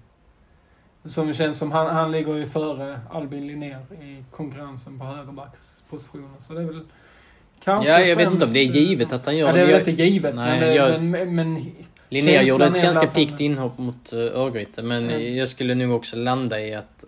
[1.04, 6.30] Eh, som känns som, han, han ligger ju före Albin Linnér i konkurrensen på högerbackspositionen.
[6.40, 6.82] Så det är väl
[7.64, 9.62] kanske Ja, jag vet inte om det är eh, givet att han gör Ja, det
[9.62, 11.62] är väl inte givet, Nej, men, jag- men, men, men
[12.12, 15.36] känslan gjorde ett ganska piggt inhopp mot uh, Örgryte men Mm.
[15.36, 17.06] jag skulle nog också landa i att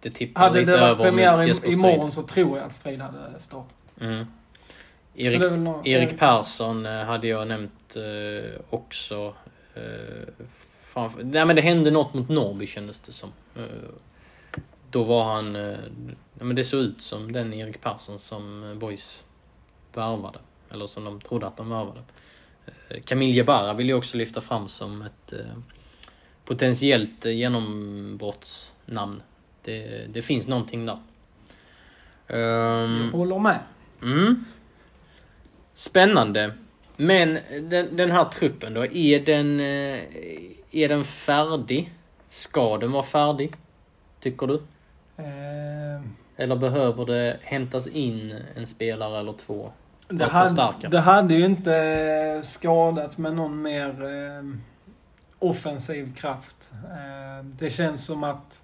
[0.00, 3.00] det tippar Hade lite det över premiär mot Jesper imorgon så tror jag att Strid
[3.00, 3.74] hade startat.
[4.00, 4.26] Mm.
[5.14, 5.42] Erik,
[5.86, 9.34] Erik Persson eh, hade jag nämnt eh, också.
[10.98, 13.32] Framför, nej men det hände något mot Norrby kändes det som.
[13.56, 13.62] Eh,
[14.90, 15.56] då var han...
[15.56, 19.24] Uh, nej, men det såg ut som den Erik Persson som uh, Boys
[19.94, 20.38] värvade.
[20.70, 22.00] Eller som de trodde att de värvade.
[23.04, 25.32] Camille Jebara vill jag också lyfta fram som ett
[26.44, 29.22] potentiellt genombrottsnamn.
[29.62, 30.98] Det, det finns någonting där.
[32.28, 33.60] Ehm, Jag håller med.
[34.02, 34.44] Mm.
[35.74, 36.52] Spännande.
[36.96, 37.38] Men
[37.68, 40.02] den, den här truppen då, är den, eh,
[40.72, 41.92] är den färdig?
[42.28, 43.54] Ska den vara färdig?
[44.20, 44.54] Tycker du?
[45.16, 46.02] Eh,
[46.36, 49.72] Eller behöver det hämtas in en spelare eller två?
[50.08, 54.42] Det hade, det hade ju inte skadat med någon mer eh,
[55.38, 56.72] offensiv kraft.
[56.72, 58.62] Eh, det känns som att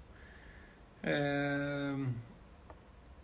[1.01, 2.07] eh,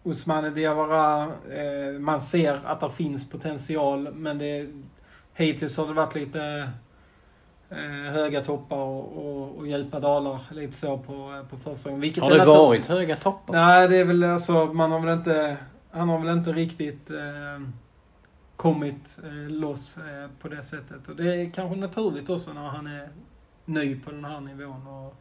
[0.03, 4.67] Ousmane Diawara, eh, man ser att det finns potential men det,
[5.33, 6.69] hittills har det varit lite eh,
[8.11, 11.99] höga toppar och, och, och djupa dalar lite så på, på försäsongen.
[11.99, 13.53] Vilket Har det varit höga toppar?
[13.53, 15.57] Nej, det är väl alltså, man har väl inte
[15.91, 17.61] han har väl inte riktigt eh,
[18.55, 21.09] kommit eh, loss eh, på det sättet.
[21.09, 23.09] Och det är kanske naturligt också när han är
[23.65, 25.15] ny på den här nivån och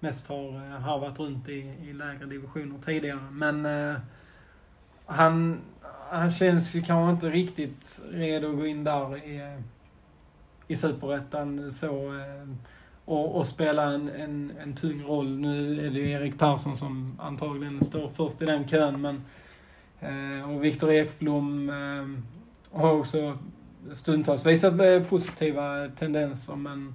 [0.00, 3.20] mest har eh, harvat runt i, i lägre divisioner tidigare.
[3.30, 3.96] Men eh,
[5.06, 5.60] han,
[6.10, 9.60] han känns ju kanske inte riktigt redo att gå in där i,
[10.70, 12.48] i Superettan så eh,
[13.04, 15.38] och, och spela en, en, en tung roll.
[15.38, 19.24] Nu är det ju Erik Persson som antagligen står först i den kön men
[20.00, 23.38] eh, och Viktor Ekblom eh, har också
[23.92, 26.94] stundtals visat positiva tendenser men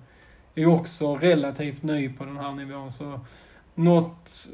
[0.56, 3.20] är också relativt ny på den här nivån så
[3.76, 4.48] något,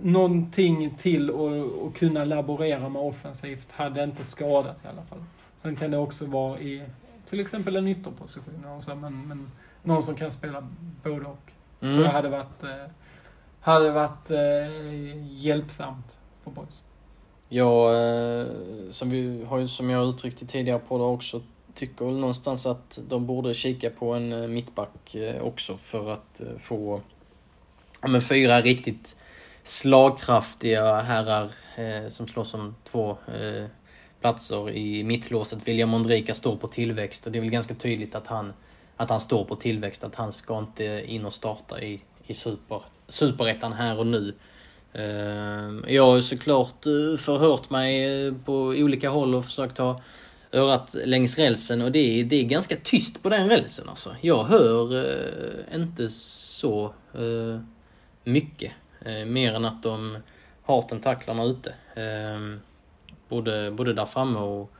[0.00, 5.24] någonting till att, att kunna laborera med offensivt hade inte skadat i alla fall.
[5.56, 6.82] Sen kan det också vara i
[7.26, 9.50] till exempel en ytterposition också, men, men
[9.82, 10.68] någon som kan spela
[11.02, 11.52] både och.
[11.80, 11.94] Mm.
[11.94, 12.90] Tror jag hade varit, eh,
[13.60, 16.82] hade varit eh, hjälpsamt för boys.
[17.48, 18.46] Jag, eh,
[18.90, 21.42] som, vi har, som jag har uttryckt i tidigare poddar också,
[21.74, 27.00] tycker väl någonstans att de borde kika på en mittback också för att få
[28.00, 29.16] ja, men fyra riktigt
[29.64, 33.66] slagkraftiga herrar eh, som slåss om två eh,
[34.24, 35.68] platser i mittlåset.
[35.68, 38.52] William Mondrika står på tillväxt och det är väl ganska tydligt att han,
[38.96, 42.82] att han står på tillväxt, att han ska inte in och starta i, i super,
[43.08, 44.34] superettan här och nu.
[44.92, 50.00] Ehm, jag har ju såklart eh, förhört mig eh, på olika håll och försökt ha
[50.52, 54.16] örat längs rälsen och det är, det är ganska tyst på den rälsen alltså.
[54.20, 57.60] Jag hör eh, inte så eh,
[58.24, 58.72] mycket.
[59.04, 60.18] Eh, mer än att de
[60.62, 61.74] har tentaklarna ute.
[61.94, 62.60] Ehm,
[63.28, 64.72] Både, både där framme och,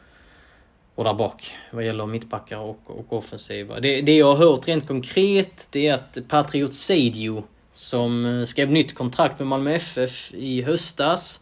[0.94, 1.52] och där bak.
[1.70, 3.80] Vad gäller mittbackar och, och offensiva.
[3.80, 8.70] Det, det jag har hört rent konkret det är att Patriot Seidio som eh, skrev
[8.70, 11.40] nytt kontrakt med Malmö FF i höstas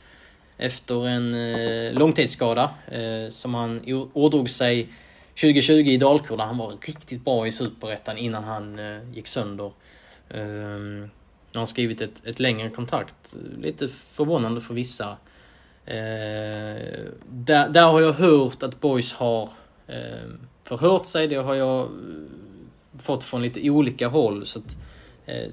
[0.56, 3.80] efter en eh, långtidsskada eh, som han
[4.12, 4.88] ådrog sig
[5.34, 6.40] 2020 i Dalkurd.
[6.40, 9.72] Han var riktigt bra i Superettan innan han eh, gick sönder.
[10.28, 13.34] Eh, nu har han skrivit ett, ett längre kontrakt.
[13.60, 15.16] Lite förvånande för vissa.
[15.86, 19.48] Eh, där, där har jag hört att Boys har
[19.86, 20.28] eh,
[20.64, 21.28] förhört sig.
[21.28, 21.88] Det har jag eh,
[22.98, 24.46] fått från lite olika håll.
[24.46, 24.76] Så att,
[25.26, 25.50] eh,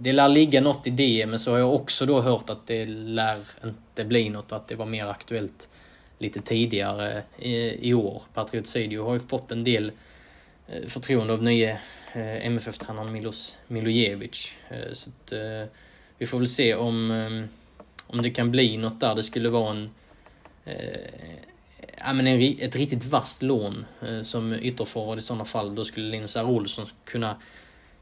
[0.00, 2.86] det lär ligga något i det, men så har jag också då hört att det
[2.86, 5.68] lär inte bli något och att det var mer aktuellt
[6.18, 8.22] lite tidigare i, i år.
[8.34, 9.92] Patriot Sidio har ju fått en del
[10.68, 11.70] eh, förtroende av nye
[12.12, 14.52] eh, MFF-tränaren Milos Milojevic.
[14.68, 15.72] Eh, så att, eh,
[16.18, 17.44] vi får väl se om, eh,
[18.12, 19.14] om det kan bli något där.
[19.14, 19.90] Det skulle vara en
[20.64, 21.44] eh,
[21.98, 25.74] ja, men en, ett riktigt vasst lån eh, som ytterforward i sådana fall.
[25.74, 26.44] Då skulle Linus R.
[26.44, 27.36] Olsson kunna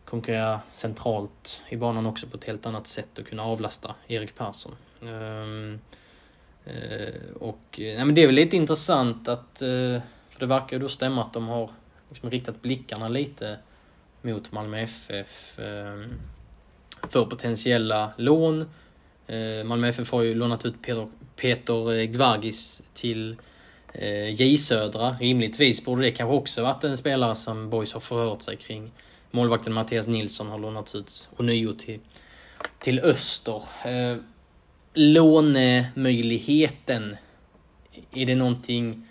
[0.05, 4.77] konkurrera centralt i banan också på ett helt annat sätt och kunna avlasta Erik Persson.
[5.03, 5.79] Ehm,
[6.65, 10.01] eh, och ja nej, men det är väl lite intressant att, eh,
[10.31, 11.71] för det verkar ju då stämma att de har
[12.09, 13.59] liksom riktat blickarna lite
[14.23, 16.21] mot Malmö FF ehm,
[17.11, 18.71] för potentiella lån.
[19.29, 23.37] Eh, Malmö FF har ju lånat ut Peter, Peter eh, Gvargis till
[23.93, 25.17] eh, J Södra.
[25.21, 28.91] Rimligtvis borde det kanske också varit en spelare som Boys har förhört sig kring.
[29.31, 32.01] Målvakten Mattias Nilsson har lånats ut ånyo till,
[32.79, 33.63] till Öster.
[34.95, 37.17] Lånemöjligheten.
[38.13, 39.07] Är det någonting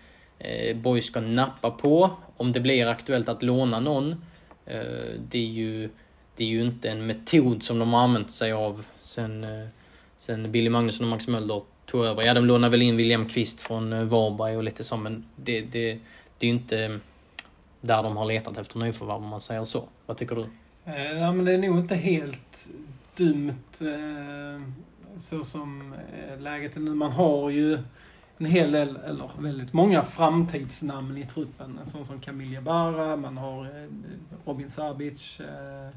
[0.75, 2.11] Boys ska nappa på?
[2.37, 4.25] Om det blir aktuellt att låna någon.
[5.19, 5.89] Det, är ju,
[6.35, 9.45] det är ju inte en metod som de har använt sig av sen,
[10.27, 12.23] sen Billy Magnusson och Max Mölder tog över.
[12.23, 15.61] Ja, de lånade väl in William Kvist från eh, Varberg och lite så, men det,
[15.61, 15.99] det,
[16.37, 17.01] det är ju inte mm,
[17.81, 19.87] där de har letat efter nyförvärv om man säger så.
[20.05, 20.45] Vad tycker du?
[20.85, 22.67] Eh, ja, men det är nog inte helt
[23.15, 24.61] dumt eh,
[25.19, 26.93] så som eh, läget är nu.
[26.93, 27.79] Man har ju
[28.37, 31.79] en hel del, eller väldigt många framtidsnamn i truppen.
[31.83, 33.89] En sån som Camilla Barra, man har eh,
[34.45, 35.89] Robin Sabic eh,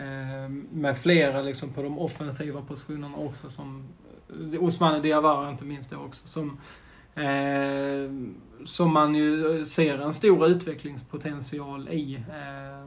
[0.00, 3.88] Ehm, med flera liksom på de offensiva positionerna också som
[4.52, 6.58] eh, Osmani Diawara inte minst då också som
[7.14, 8.10] Eh,
[8.64, 12.14] som man ju eh, ser en stor utvecklingspotential i.
[12.14, 12.86] Eh,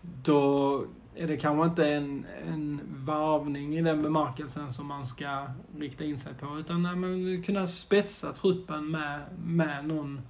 [0.00, 0.84] då
[1.14, 5.46] är det kanske inte en, en varvning i den bemärkelsen som man ska
[5.78, 6.58] rikta in sig på.
[6.58, 10.20] Utan nej, men kunna spetsa truppen med, med någon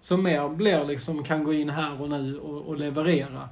[0.00, 3.48] som mer blir liksom, kan gå in här och nu och, och leverera.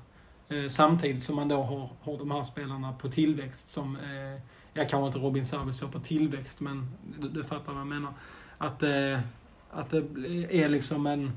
[0.49, 4.41] Eh, samtidigt som man då har, har de här spelarna på tillväxt som, eh,
[4.73, 6.89] jag kanske inte Robin så på tillväxt men
[7.19, 8.13] du, du fattar vad jag menar.
[8.59, 9.21] Att, eh,
[9.71, 10.05] att det
[10.51, 11.33] är liksom en...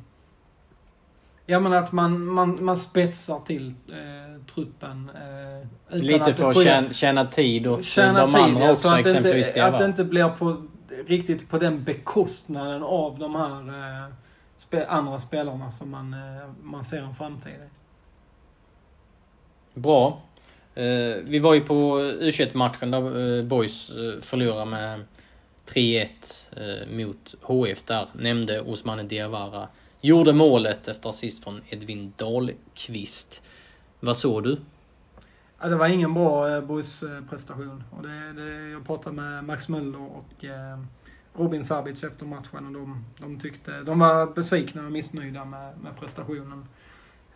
[1.46, 5.12] Ja men att man, man, man spetsar till eh, truppen.
[5.90, 9.00] Eh, Lite för att tjäna, tjäna tid åt tjäna de tid, andra också, så att
[9.00, 10.68] exempelvis inte, att det inte blir på
[11.06, 14.14] riktigt på den bekostnaden av de här eh,
[14.58, 17.79] spe, andra spelarna som man, eh, man ser en framtid i.
[19.74, 20.22] Bra.
[20.76, 25.06] Eh, vi var ju på U21-matchen där eh, Boys eh, förlorade med
[25.68, 26.08] 3-1
[26.96, 28.08] mot HF där.
[28.14, 29.68] Nämnde Osmane Diawara.
[30.02, 33.42] Gjorde målet efter assist från Edvin Dahlqvist.
[34.00, 34.58] Vad såg du?
[35.60, 40.02] Ja, det var ingen bra boys prestation Och det, det, jag pratade med Max Möller
[40.02, 40.46] och
[41.34, 46.00] Robin Sabic efter matchen och de, de tyckte, de var besvikna och missnöjda med, med
[46.00, 46.66] prestationen.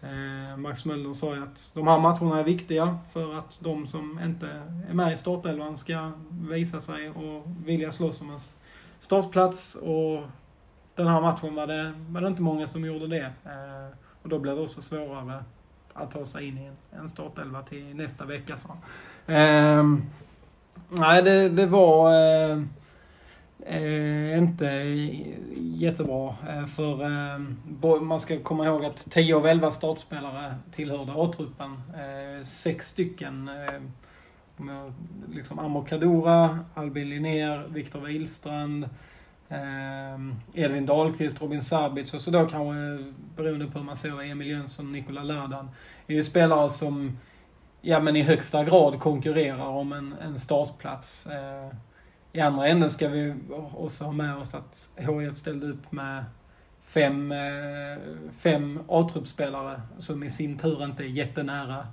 [0.03, 4.19] Eh, Max Möller sa ju att de här matcherna är viktiga för att de som
[4.23, 4.47] inte
[4.89, 8.39] är med i startelvan ska visa sig och vilja slåss om en
[8.99, 9.75] startplats.
[9.75, 10.23] Och
[10.95, 13.31] den här matchen var det, var det inte många som gjorde det.
[13.45, 15.43] Eh, och då blir det också svårare
[15.93, 18.57] att ta sig in i en, en startelva till nästa vecka.
[18.57, 18.69] Så.
[19.31, 19.83] Eh,
[20.89, 22.63] nej, det, det var eh,
[23.65, 24.65] eh, inte
[25.55, 26.35] jättebra.
[26.49, 31.71] Eh, för eh, man ska komma ihåg att 10 av 11 startspelare tillhörde A-truppen.
[31.71, 33.81] Eh, sex stycken eh,
[35.33, 38.83] liksom Amor Kadura, Albin Linnér, Viktor Wihlstrand,
[39.49, 44.25] eh, Edvin Dahlqvist, Robin Sabic och så då kanske, beroende på hur man ser det,
[44.25, 45.69] Emil Jönsson, Nikola Ladan.
[46.07, 47.17] är ju spelare som,
[47.81, 51.27] ja men i högsta grad konkurrerar om en, en startplats.
[51.27, 51.75] Eh,
[52.35, 53.35] i andra änden ska vi
[53.73, 56.25] också ha med oss att HIF ställde upp med
[56.81, 57.97] fem, eh,
[58.37, 61.87] fem A-truppspelare som i sin tur inte är jättenära.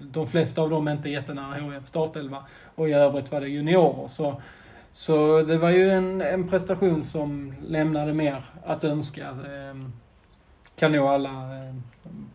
[0.00, 4.08] De flesta av dem är inte jättenära HIF startelva och i övrigt var det juniorer.
[4.08, 4.42] Så
[4.96, 9.28] så det var ju en, en prestation som lämnade mer att önska.
[9.28, 9.92] Ehm,
[10.76, 11.30] kan nog alla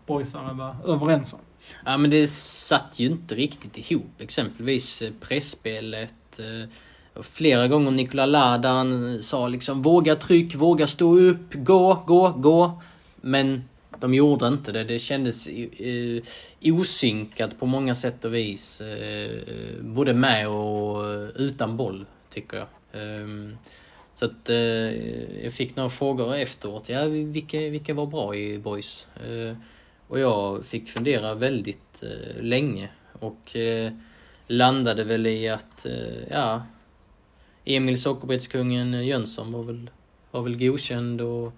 [0.05, 1.39] boysarna boysare vara överens om.
[1.85, 4.11] Ja men det satt ju inte riktigt ihop.
[4.19, 6.39] Exempelvis eh, pressspelet.
[6.39, 6.69] Eh,
[7.15, 12.81] Flera gånger Nikola Ladan sa liksom våga tryck, våga stå upp, gå, gå, gå.
[13.21, 13.63] Men
[13.99, 14.83] de gjorde inte det.
[14.83, 16.23] Det kändes eh,
[16.61, 18.81] osynkat på många sätt och vis.
[18.81, 19.41] Eh,
[19.81, 22.67] både med och utan boll tycker jag.
[22.93, 23.57] Um,
[24.15, 24.57] så att uh,
[25.43, 26.89] jag fick några frågor efteråt.
[26.89, 29.07] Ja, vilka, vilka var bra i Boys?
[29.27, 29.55] Uh,
[30.07, 32.89] och jag fick fundera väldigt uh, länge
[33.19, 33.55] och
[34.47, 35.85] landade väl i att,
[36.29, 36.63] ja,
[37.65, 39.89] Emil Sockerbetskungen eh, Jönsson var väl,
[40.31, 41.53] var väl godkänd och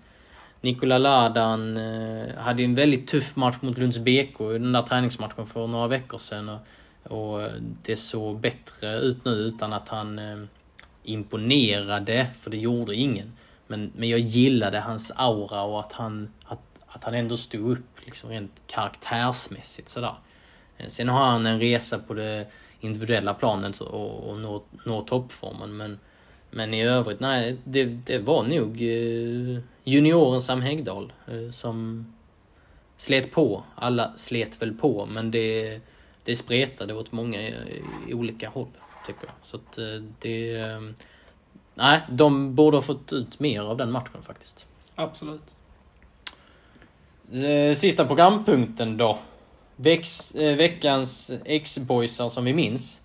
[0.62, 5.48] Nikola Ladan eh, hade en väldigt tuff match mot Lunds BK i den där träningsmatchen
[5.48, 6.50] för några veckor sedan.
[6.50, 6.62] Och,
[7.04, 7.52] och eh,
[7.84, 10.48] det såg bättre ut nu utan att han
[11.04, 13.32] imponerade, för det gjorde ingen.
[13.68, 18.06] Men, men jag gillade hans aura och att han, att, att han ändå stod upp
[18.06, 20.16] liksom rent karaktärsmässigt sådär.
[20.88, 22.48] Sen har han en resa på det
[22.84, 26.00] individuella planet och, och når, når toppformen men,
[26.52, 32.06] men i övrigt, nej, det, det var nog eh, junioren Sam Häggdahl eh, som
[32.98, 33.64] slet på.
[33.76, 35.80] Alla slet väl på men det,
[36.24, 38.68] det spretade åt många i, i olika håll
[39.08, 39.36] tycker jag.
[39.44, 40.56] Så att eh, det...
[40.60, 40.82] Eh,
[41.76, 44.66] nej, de borde ha fått ut mer av den matchen faktiskt.
[44.96, 45.54] Absolut.
[47.32, 49.20] Eh, sista programpunkten då.
[49.76, 53.02] Vex, veckans X-boysar som vi minns.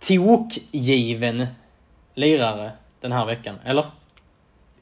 [0.00, 1.46] Tokgiven
[2.14, 3.84] lirare den här veckan, eller?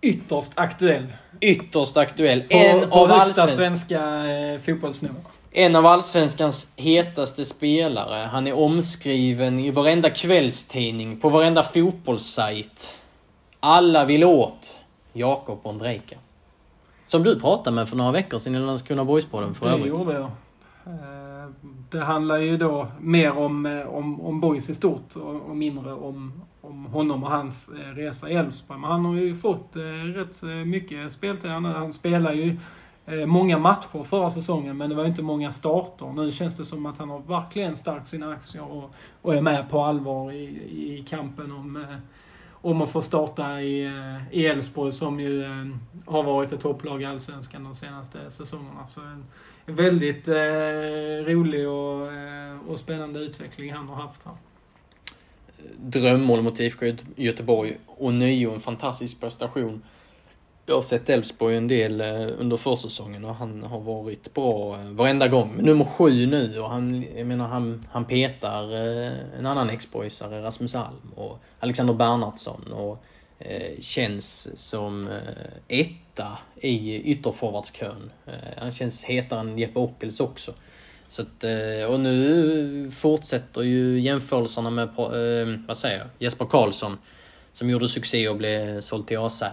[0.00, 1.06] Ytterst aktuell.
[1.40, 2.42] Ytterst aktuell.
[2.42, 5.14] På, en på av högsta svenska eh, fotbollsnivå.
[5.50, 8.26] En av Allsvenskans hetaste spelare.
[8.26, 12.94] Han är omskriven i varenda kvällstidning, på varenda fotbollssajt.
[13.60, 14.74] Alla vill åt
[15.12, 16.16] Jakob Ondrejka.
[17.06, 19.94] Som du pratade med för några veckor sedan i Landskrona Boys-podden för det övrigt.
[19.94, 20.30] Det gjorde jag.
[20.88, 21.50] Eh,
[21.90, 26.42] det handlar ju då mer om, eh, om, om Boys i stort och, mindre om,
[26.60, 28.80] om honom och hans eh, resa i Elfsborg.
[28.80, 29.70] Men han har ju fått
[30.14, 31.50] rätt mycket speltid.
[31.50, 32.56] Han spelar ju
[33.26, 36.06] många matcher förra säsongen, men det var inte många starter.
[36.06, 39.70] Nu känns det som att han har verkligen stärkt sina aktier och, och är med
[39.70, 40.44] på allvar i,
[40.94, 41.86] i kampen om,
[42.50, 43.92] om att få starta i,
[44.30, 45.44] i Elfsborg som ju
[46.06, 48.86] har varit ett topplag i Allsvenskan de senaste säsongerna.
[48.86, 49.24] Så en
[49.68, 50.34] väldigt eh,
[51.26, 54.34] rolig och, eh, och spännande utveckling han har haft här.
[55.76, 59.82] Drömmål mot IFK Göteborg och nio en fantastisk prestation
[60.68, 64.84] jag har sett Elfsborg en del eh, under försäsongen och han har varit bra eh,
[64.84, 65.52] varenda gång.
[65.56, 68.74] Men nummer sju nu och han, jag menar han, han petar
[69.38, 73.04] en annan ex-boysare, Rasmus Alm och Alexander Bernhardsson och
[73.38, 75.08] eh, känns som
[75.68, 78.10] ett etta i ytterforwardskön.
[78.26, 80.54] Eh, han känns hetare än Jeppe Ockels också.
[81.10, 81.44] Så att,
[81.88, 84.88] och nu fortsätter ju jämförelserna med,
[85.68, 86.98] vad säger jag, Jesper Karlsson
[87.52, 89.42] som gjorde succé och blev såld till AZ.
[89.42, 89.48] Eh,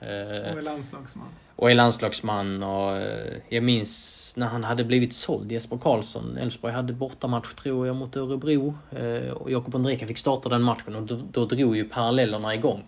[0.00, 1.28] Och är landslagsman.
[1.56, 2.62] och är landslagsman.
[2.62, 6.36] Och eh, jag minns när han hade blivit såld, Jesper Karlsson.
[6.36, 8.74] Elfsborg hade bortamatch tror jag mot Örebro.
[8.90, 12.82] Eh, och Jakob Andreka fick starta den matchen och då, då drog ju parallellerna igång.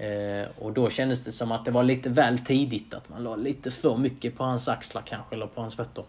[0.00, 3.36] Eh, och då kändes det som att det var lite väl tidigt, att man la
[3.36, 6.04] lite för mycket på hans axlar kanske, eller på hans fötter.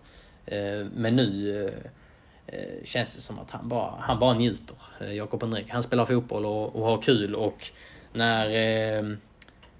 [0.46, 5.14] Eh, men nu eh, eh, känns det som att han bara, han bara njuter, eh,
[5.14, 5.70] Jakob Henrik.
[5.70, 7.68] Han spelar fotboll och, och har kul och
[8.14, 9.04] när eh,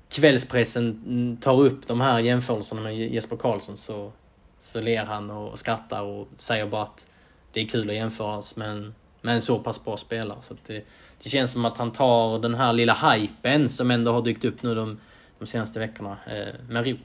[0.10, 4.12] kvällspressen tar upp de här jämförelserna med Jesper Karlsson så,
[4.60, 7.08] så ler han och skrattar och säger bara att
[7.52, 10.38] det är kul att jämföras med en, med en så pass bra spelare.
[10.48, 10.86] Så att det,
[11.24, 14.64] det känns som att han tar den här lilla hypen som ändå har dykt upp
[14.64, 14.98] nu de,
[15.40, 16.96] de senaste veckorna eh, med ro.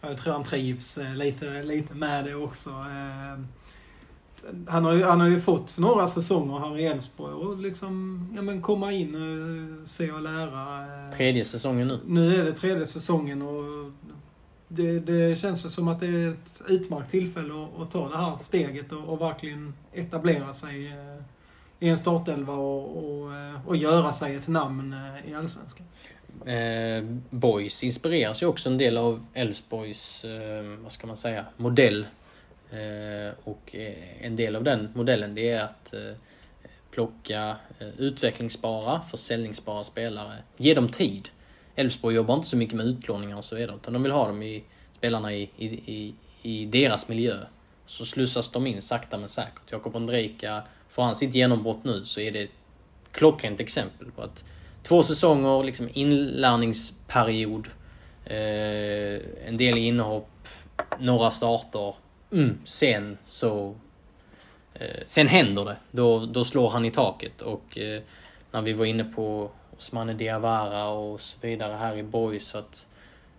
[0.00, 2.70] Jag tror han trivs eh, lite, lite med det också.
[2.70, 3.40] Eh,
[4.68, 8.42] Han har, ju, han har ju fått några säsonger här i Elfsborg och liksom ja,
[8.42, 10.80] men komma in och se och lära.
[11.08, 11.16] eh.
[11.16, 12.00] Tredje säsongen nu.
[12.06, 13.92] Nu är det tredje säsongen och
[14.68, 18.16] det, det känns ju som att det är ett utmärkt tillfälle att, att ta det
[18.16, 21.22] här steget och, och verkligen etablera sig eh,
[21.82, 25.86] i en startelva och, och, eh, och göra sig ett namn eh, i Allsvenskan.
[26.46, 32.06] Eh, Boys inspireras ju också en del av Elfsborgs, eh, vad ska man säga, modell.
[32.70, 36.12] Eh, och eh, en del av den modellen det är att eh,
[36.90, 40.36] plocka eh, utvecklingsbara, försäljningsbara spelare.
[40.56, 41.28] Ge dem tid.
[41.74, 44.42] Elfsborg jobbar inte så mycket med utlåningar och så vidare utan de vill ha dem
[44.42, 44.64] i,
[44.96, 47.38] spelarna i, i, i, i deras miljö.
[47.86, 49.72] Så slussas de in sakta men säkert.
[49.72, 50.62] Jakob Ondrejka,
[50.92, 52.50] får han sitt genombrott nu så är det ett
[53.12, 54.44] klockrent exempel på att
[54.82, 57.66] två säsonger, liksom inlärningsperiod,
[58.24, 60.48] eh, en del inhopp,
[60.98, 61.94] några starter.
[62.32, 63.74] Mm, sen så...
[64.74, 65.76] Eh, sen händer det.
[65.90, 68.02] Då, då slår han i taket och eh,
[68.50, 72.86] när vi var inne på Osmane Diawara och så vidare här i Boys så att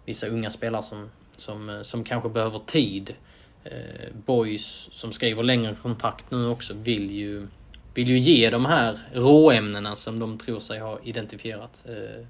[0.06, 3.16] vissa unga spelare som, som, eh, som kanske behöver tid.
[3.64, 7.48] Eh, boys som skriver längre kontrakt nu också vill ju
[7.94, 12.26] vill ju ge de här råämnena som de tror sig ha identifierat eh,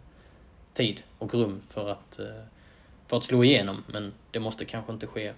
[0.74, 2.26] tid och rum för att, eh,
[3.08, 3.84] för att slå igenom.
[3.88, 5.34] Men det måste kanske inte ske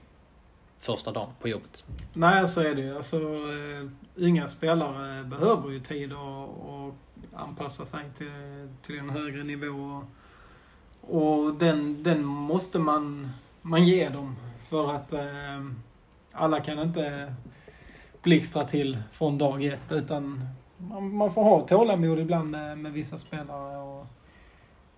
[0.79, 1.83] första dagen på jobbet.
[2.13, 2.95] Nej, så är det ju.
[2.95, 6.93] Alltså, eh, unga spelare behöver ju tid att
[7.33, 10.03] anpassa sig till, till en högre nivå.
[11.01, 13.29] Och, och den, den måste man,
[13.61, 14.35] man ge dem.
[14.69, 15.21] För att eh,
[16.31, 17.33] alla kan inte
[18.23, 19.91] blixtra till från dag ett.
[19.91, 23.77] Utan man, man får ha tålamod ibland med, med vissa spelare.
[23.77, 24.07] Och,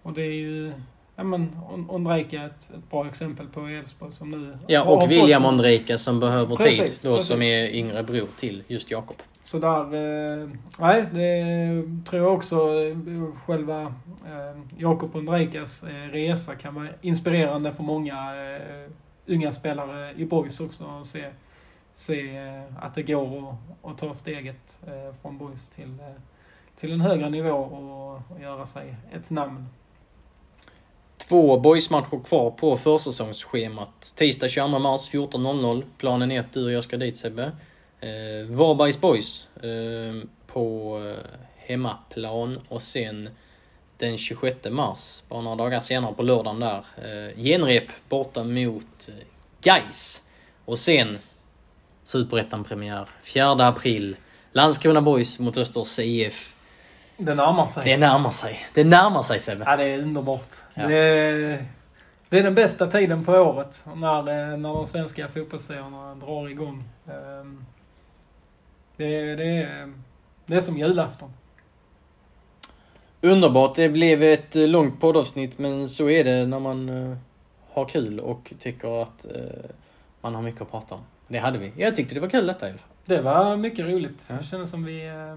[0.02, 0.74] och det är ju
[1.20, 4.96] Ja men On- Ondrejka är ett, ett bra exempel på Elfsborg som nu Ja, har
[5.04, 6.92] och William sin- Ondrejka som behöver Precis, tid.
[7.02, 7.28] Då, precis.
[7.28, 9.16] som är yngre bror till just Jakob.
[9.42, 9.82] Så där,
[10.42, 10.50] eh,
[10.80, 12.98] nej det tror jag också eh,
[13.46, 13.82] själva
[14.26, 18.92] eh, Jakob Ondrejkas eh, resa kan vara inspirerande för många eh,
[19.28, 21.26] unga spelare i Boys också och se,
[21.94, 26.22] se eh, att det går att, ta steget eh, från Boys till, eh,
[26.80, 29.66] till en högre nivå och, och göra sig ett namn.
[31.18, 34.14] Två boysmatcher kvar på försäsongsschemat.
[34.16, 35.84] Tisdag 22 mars 14.00.
[35.98, 37.52] Planen är att du och jag ska dit Sebbe.
[38.00, 43.30] Eh, Varbergs Boys eh, på eh, hemmaplan och sen
[43.98, 49.14] den 26 mars, bara några dagar senare på lördagen där, eh, genrep borta mot eh,
[49.62, 50.24] Gais
[50.66, 51.18] Och sen
[52.04, 54.16] Superettan-premiär 4 april.
[54.52, 56.54] Landskrona Boys mot Östers IF.
[57.18, 57.84] Det närmar sig.
[57.86, 58.68] Det närmar sig.
[58.74, 59.64] Det närmar sig Sebbe.
[59.66, 60.56] Ja, det är underbart.
[60.74, 60.88] Ja.
[60.88, 61.66] Det, är,
[62.30, 64.24] det är den bästa tiden på året när,
[64.58, 66.84] när de svenska fotbollsserierna drar igång.
[67.08, 67.66] Ehm,
[68.98, 69.94] Det, är- det, är,
[70.46, 71.34] det är som julafton.
[73.22, 73.76] Underbart.
[73.76, 77.18] Det blev ett eh, långt poddavsnitt men så är det när man eh,
[77.74, 79.70] har kul och tycker att eh,
[80.22, 81.02] man har mycket att prata om.
[81.28, 81.72] Det hade vi.
[81.76, 82.90] Jag tyckte det var kul detta i alla fall.
[83.06, 84.26] Det var mycket roligt.
[84.30, 84.36] Ja.
[84.36, 85.36] Det kändes som vi eh,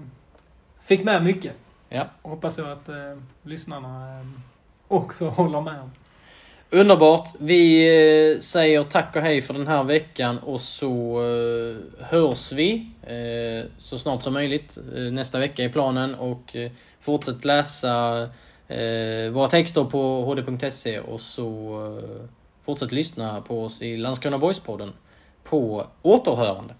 [0.83, 1.53] fick med mycket.
[1.89, 2.05] Ja.
[2.21, 2.89] Hoppas jag att
[3.43, 4.25] lyssnarna
[4.87, 5.91] också håller med om.
[6.69, 7.27] Underbart.
[7.39, 11.21] Vi säger tack och hej för den här veckan och så
[11.99, 12.91] hörs vi
[13.77, 14.77] så snart som möjligt.
[15.11, 16.55] Nästa vecka är planen och
[17.01, 18.21] fortsätt läsa
[18.67, 21.47] eh, våra texter på hd.se och så
[21.97, 22.27] eh,
[22.65, 24.91] fortsätt lyssna på oss i Landskrona Boys-podden
[25.43, 26.73] på återhörande.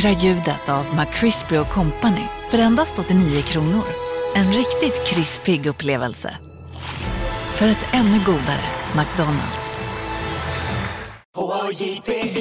[0.00, 3.84] Vackra ljudet av McCrispy Company för endast 89 kronor.
[4.34, 6.36] En riktigt krispig upplevelse.
[7.54, 8.64] För ett ännu godare
[8.96, 9.70] McDonalds.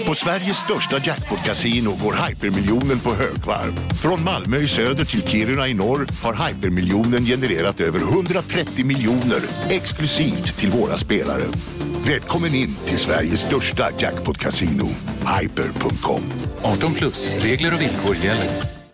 [0.08, 3.74] På Sveriges största jackpot-kasino går hypermiljonen på högvarv.
[4.02, 10.58] Från Malmö i söder till Kiruna i norr har hypermiljonen genererat över 130 miljoner exklusivt
[10.58, 11.44] till våra spelare.
[12.08, 14.88] Välkommen in till Sveriges största jackpot-casino,
[15.42, 16.22] hyper.com.
[16.62, 18.79] 18 plus, regler och villkor gäller.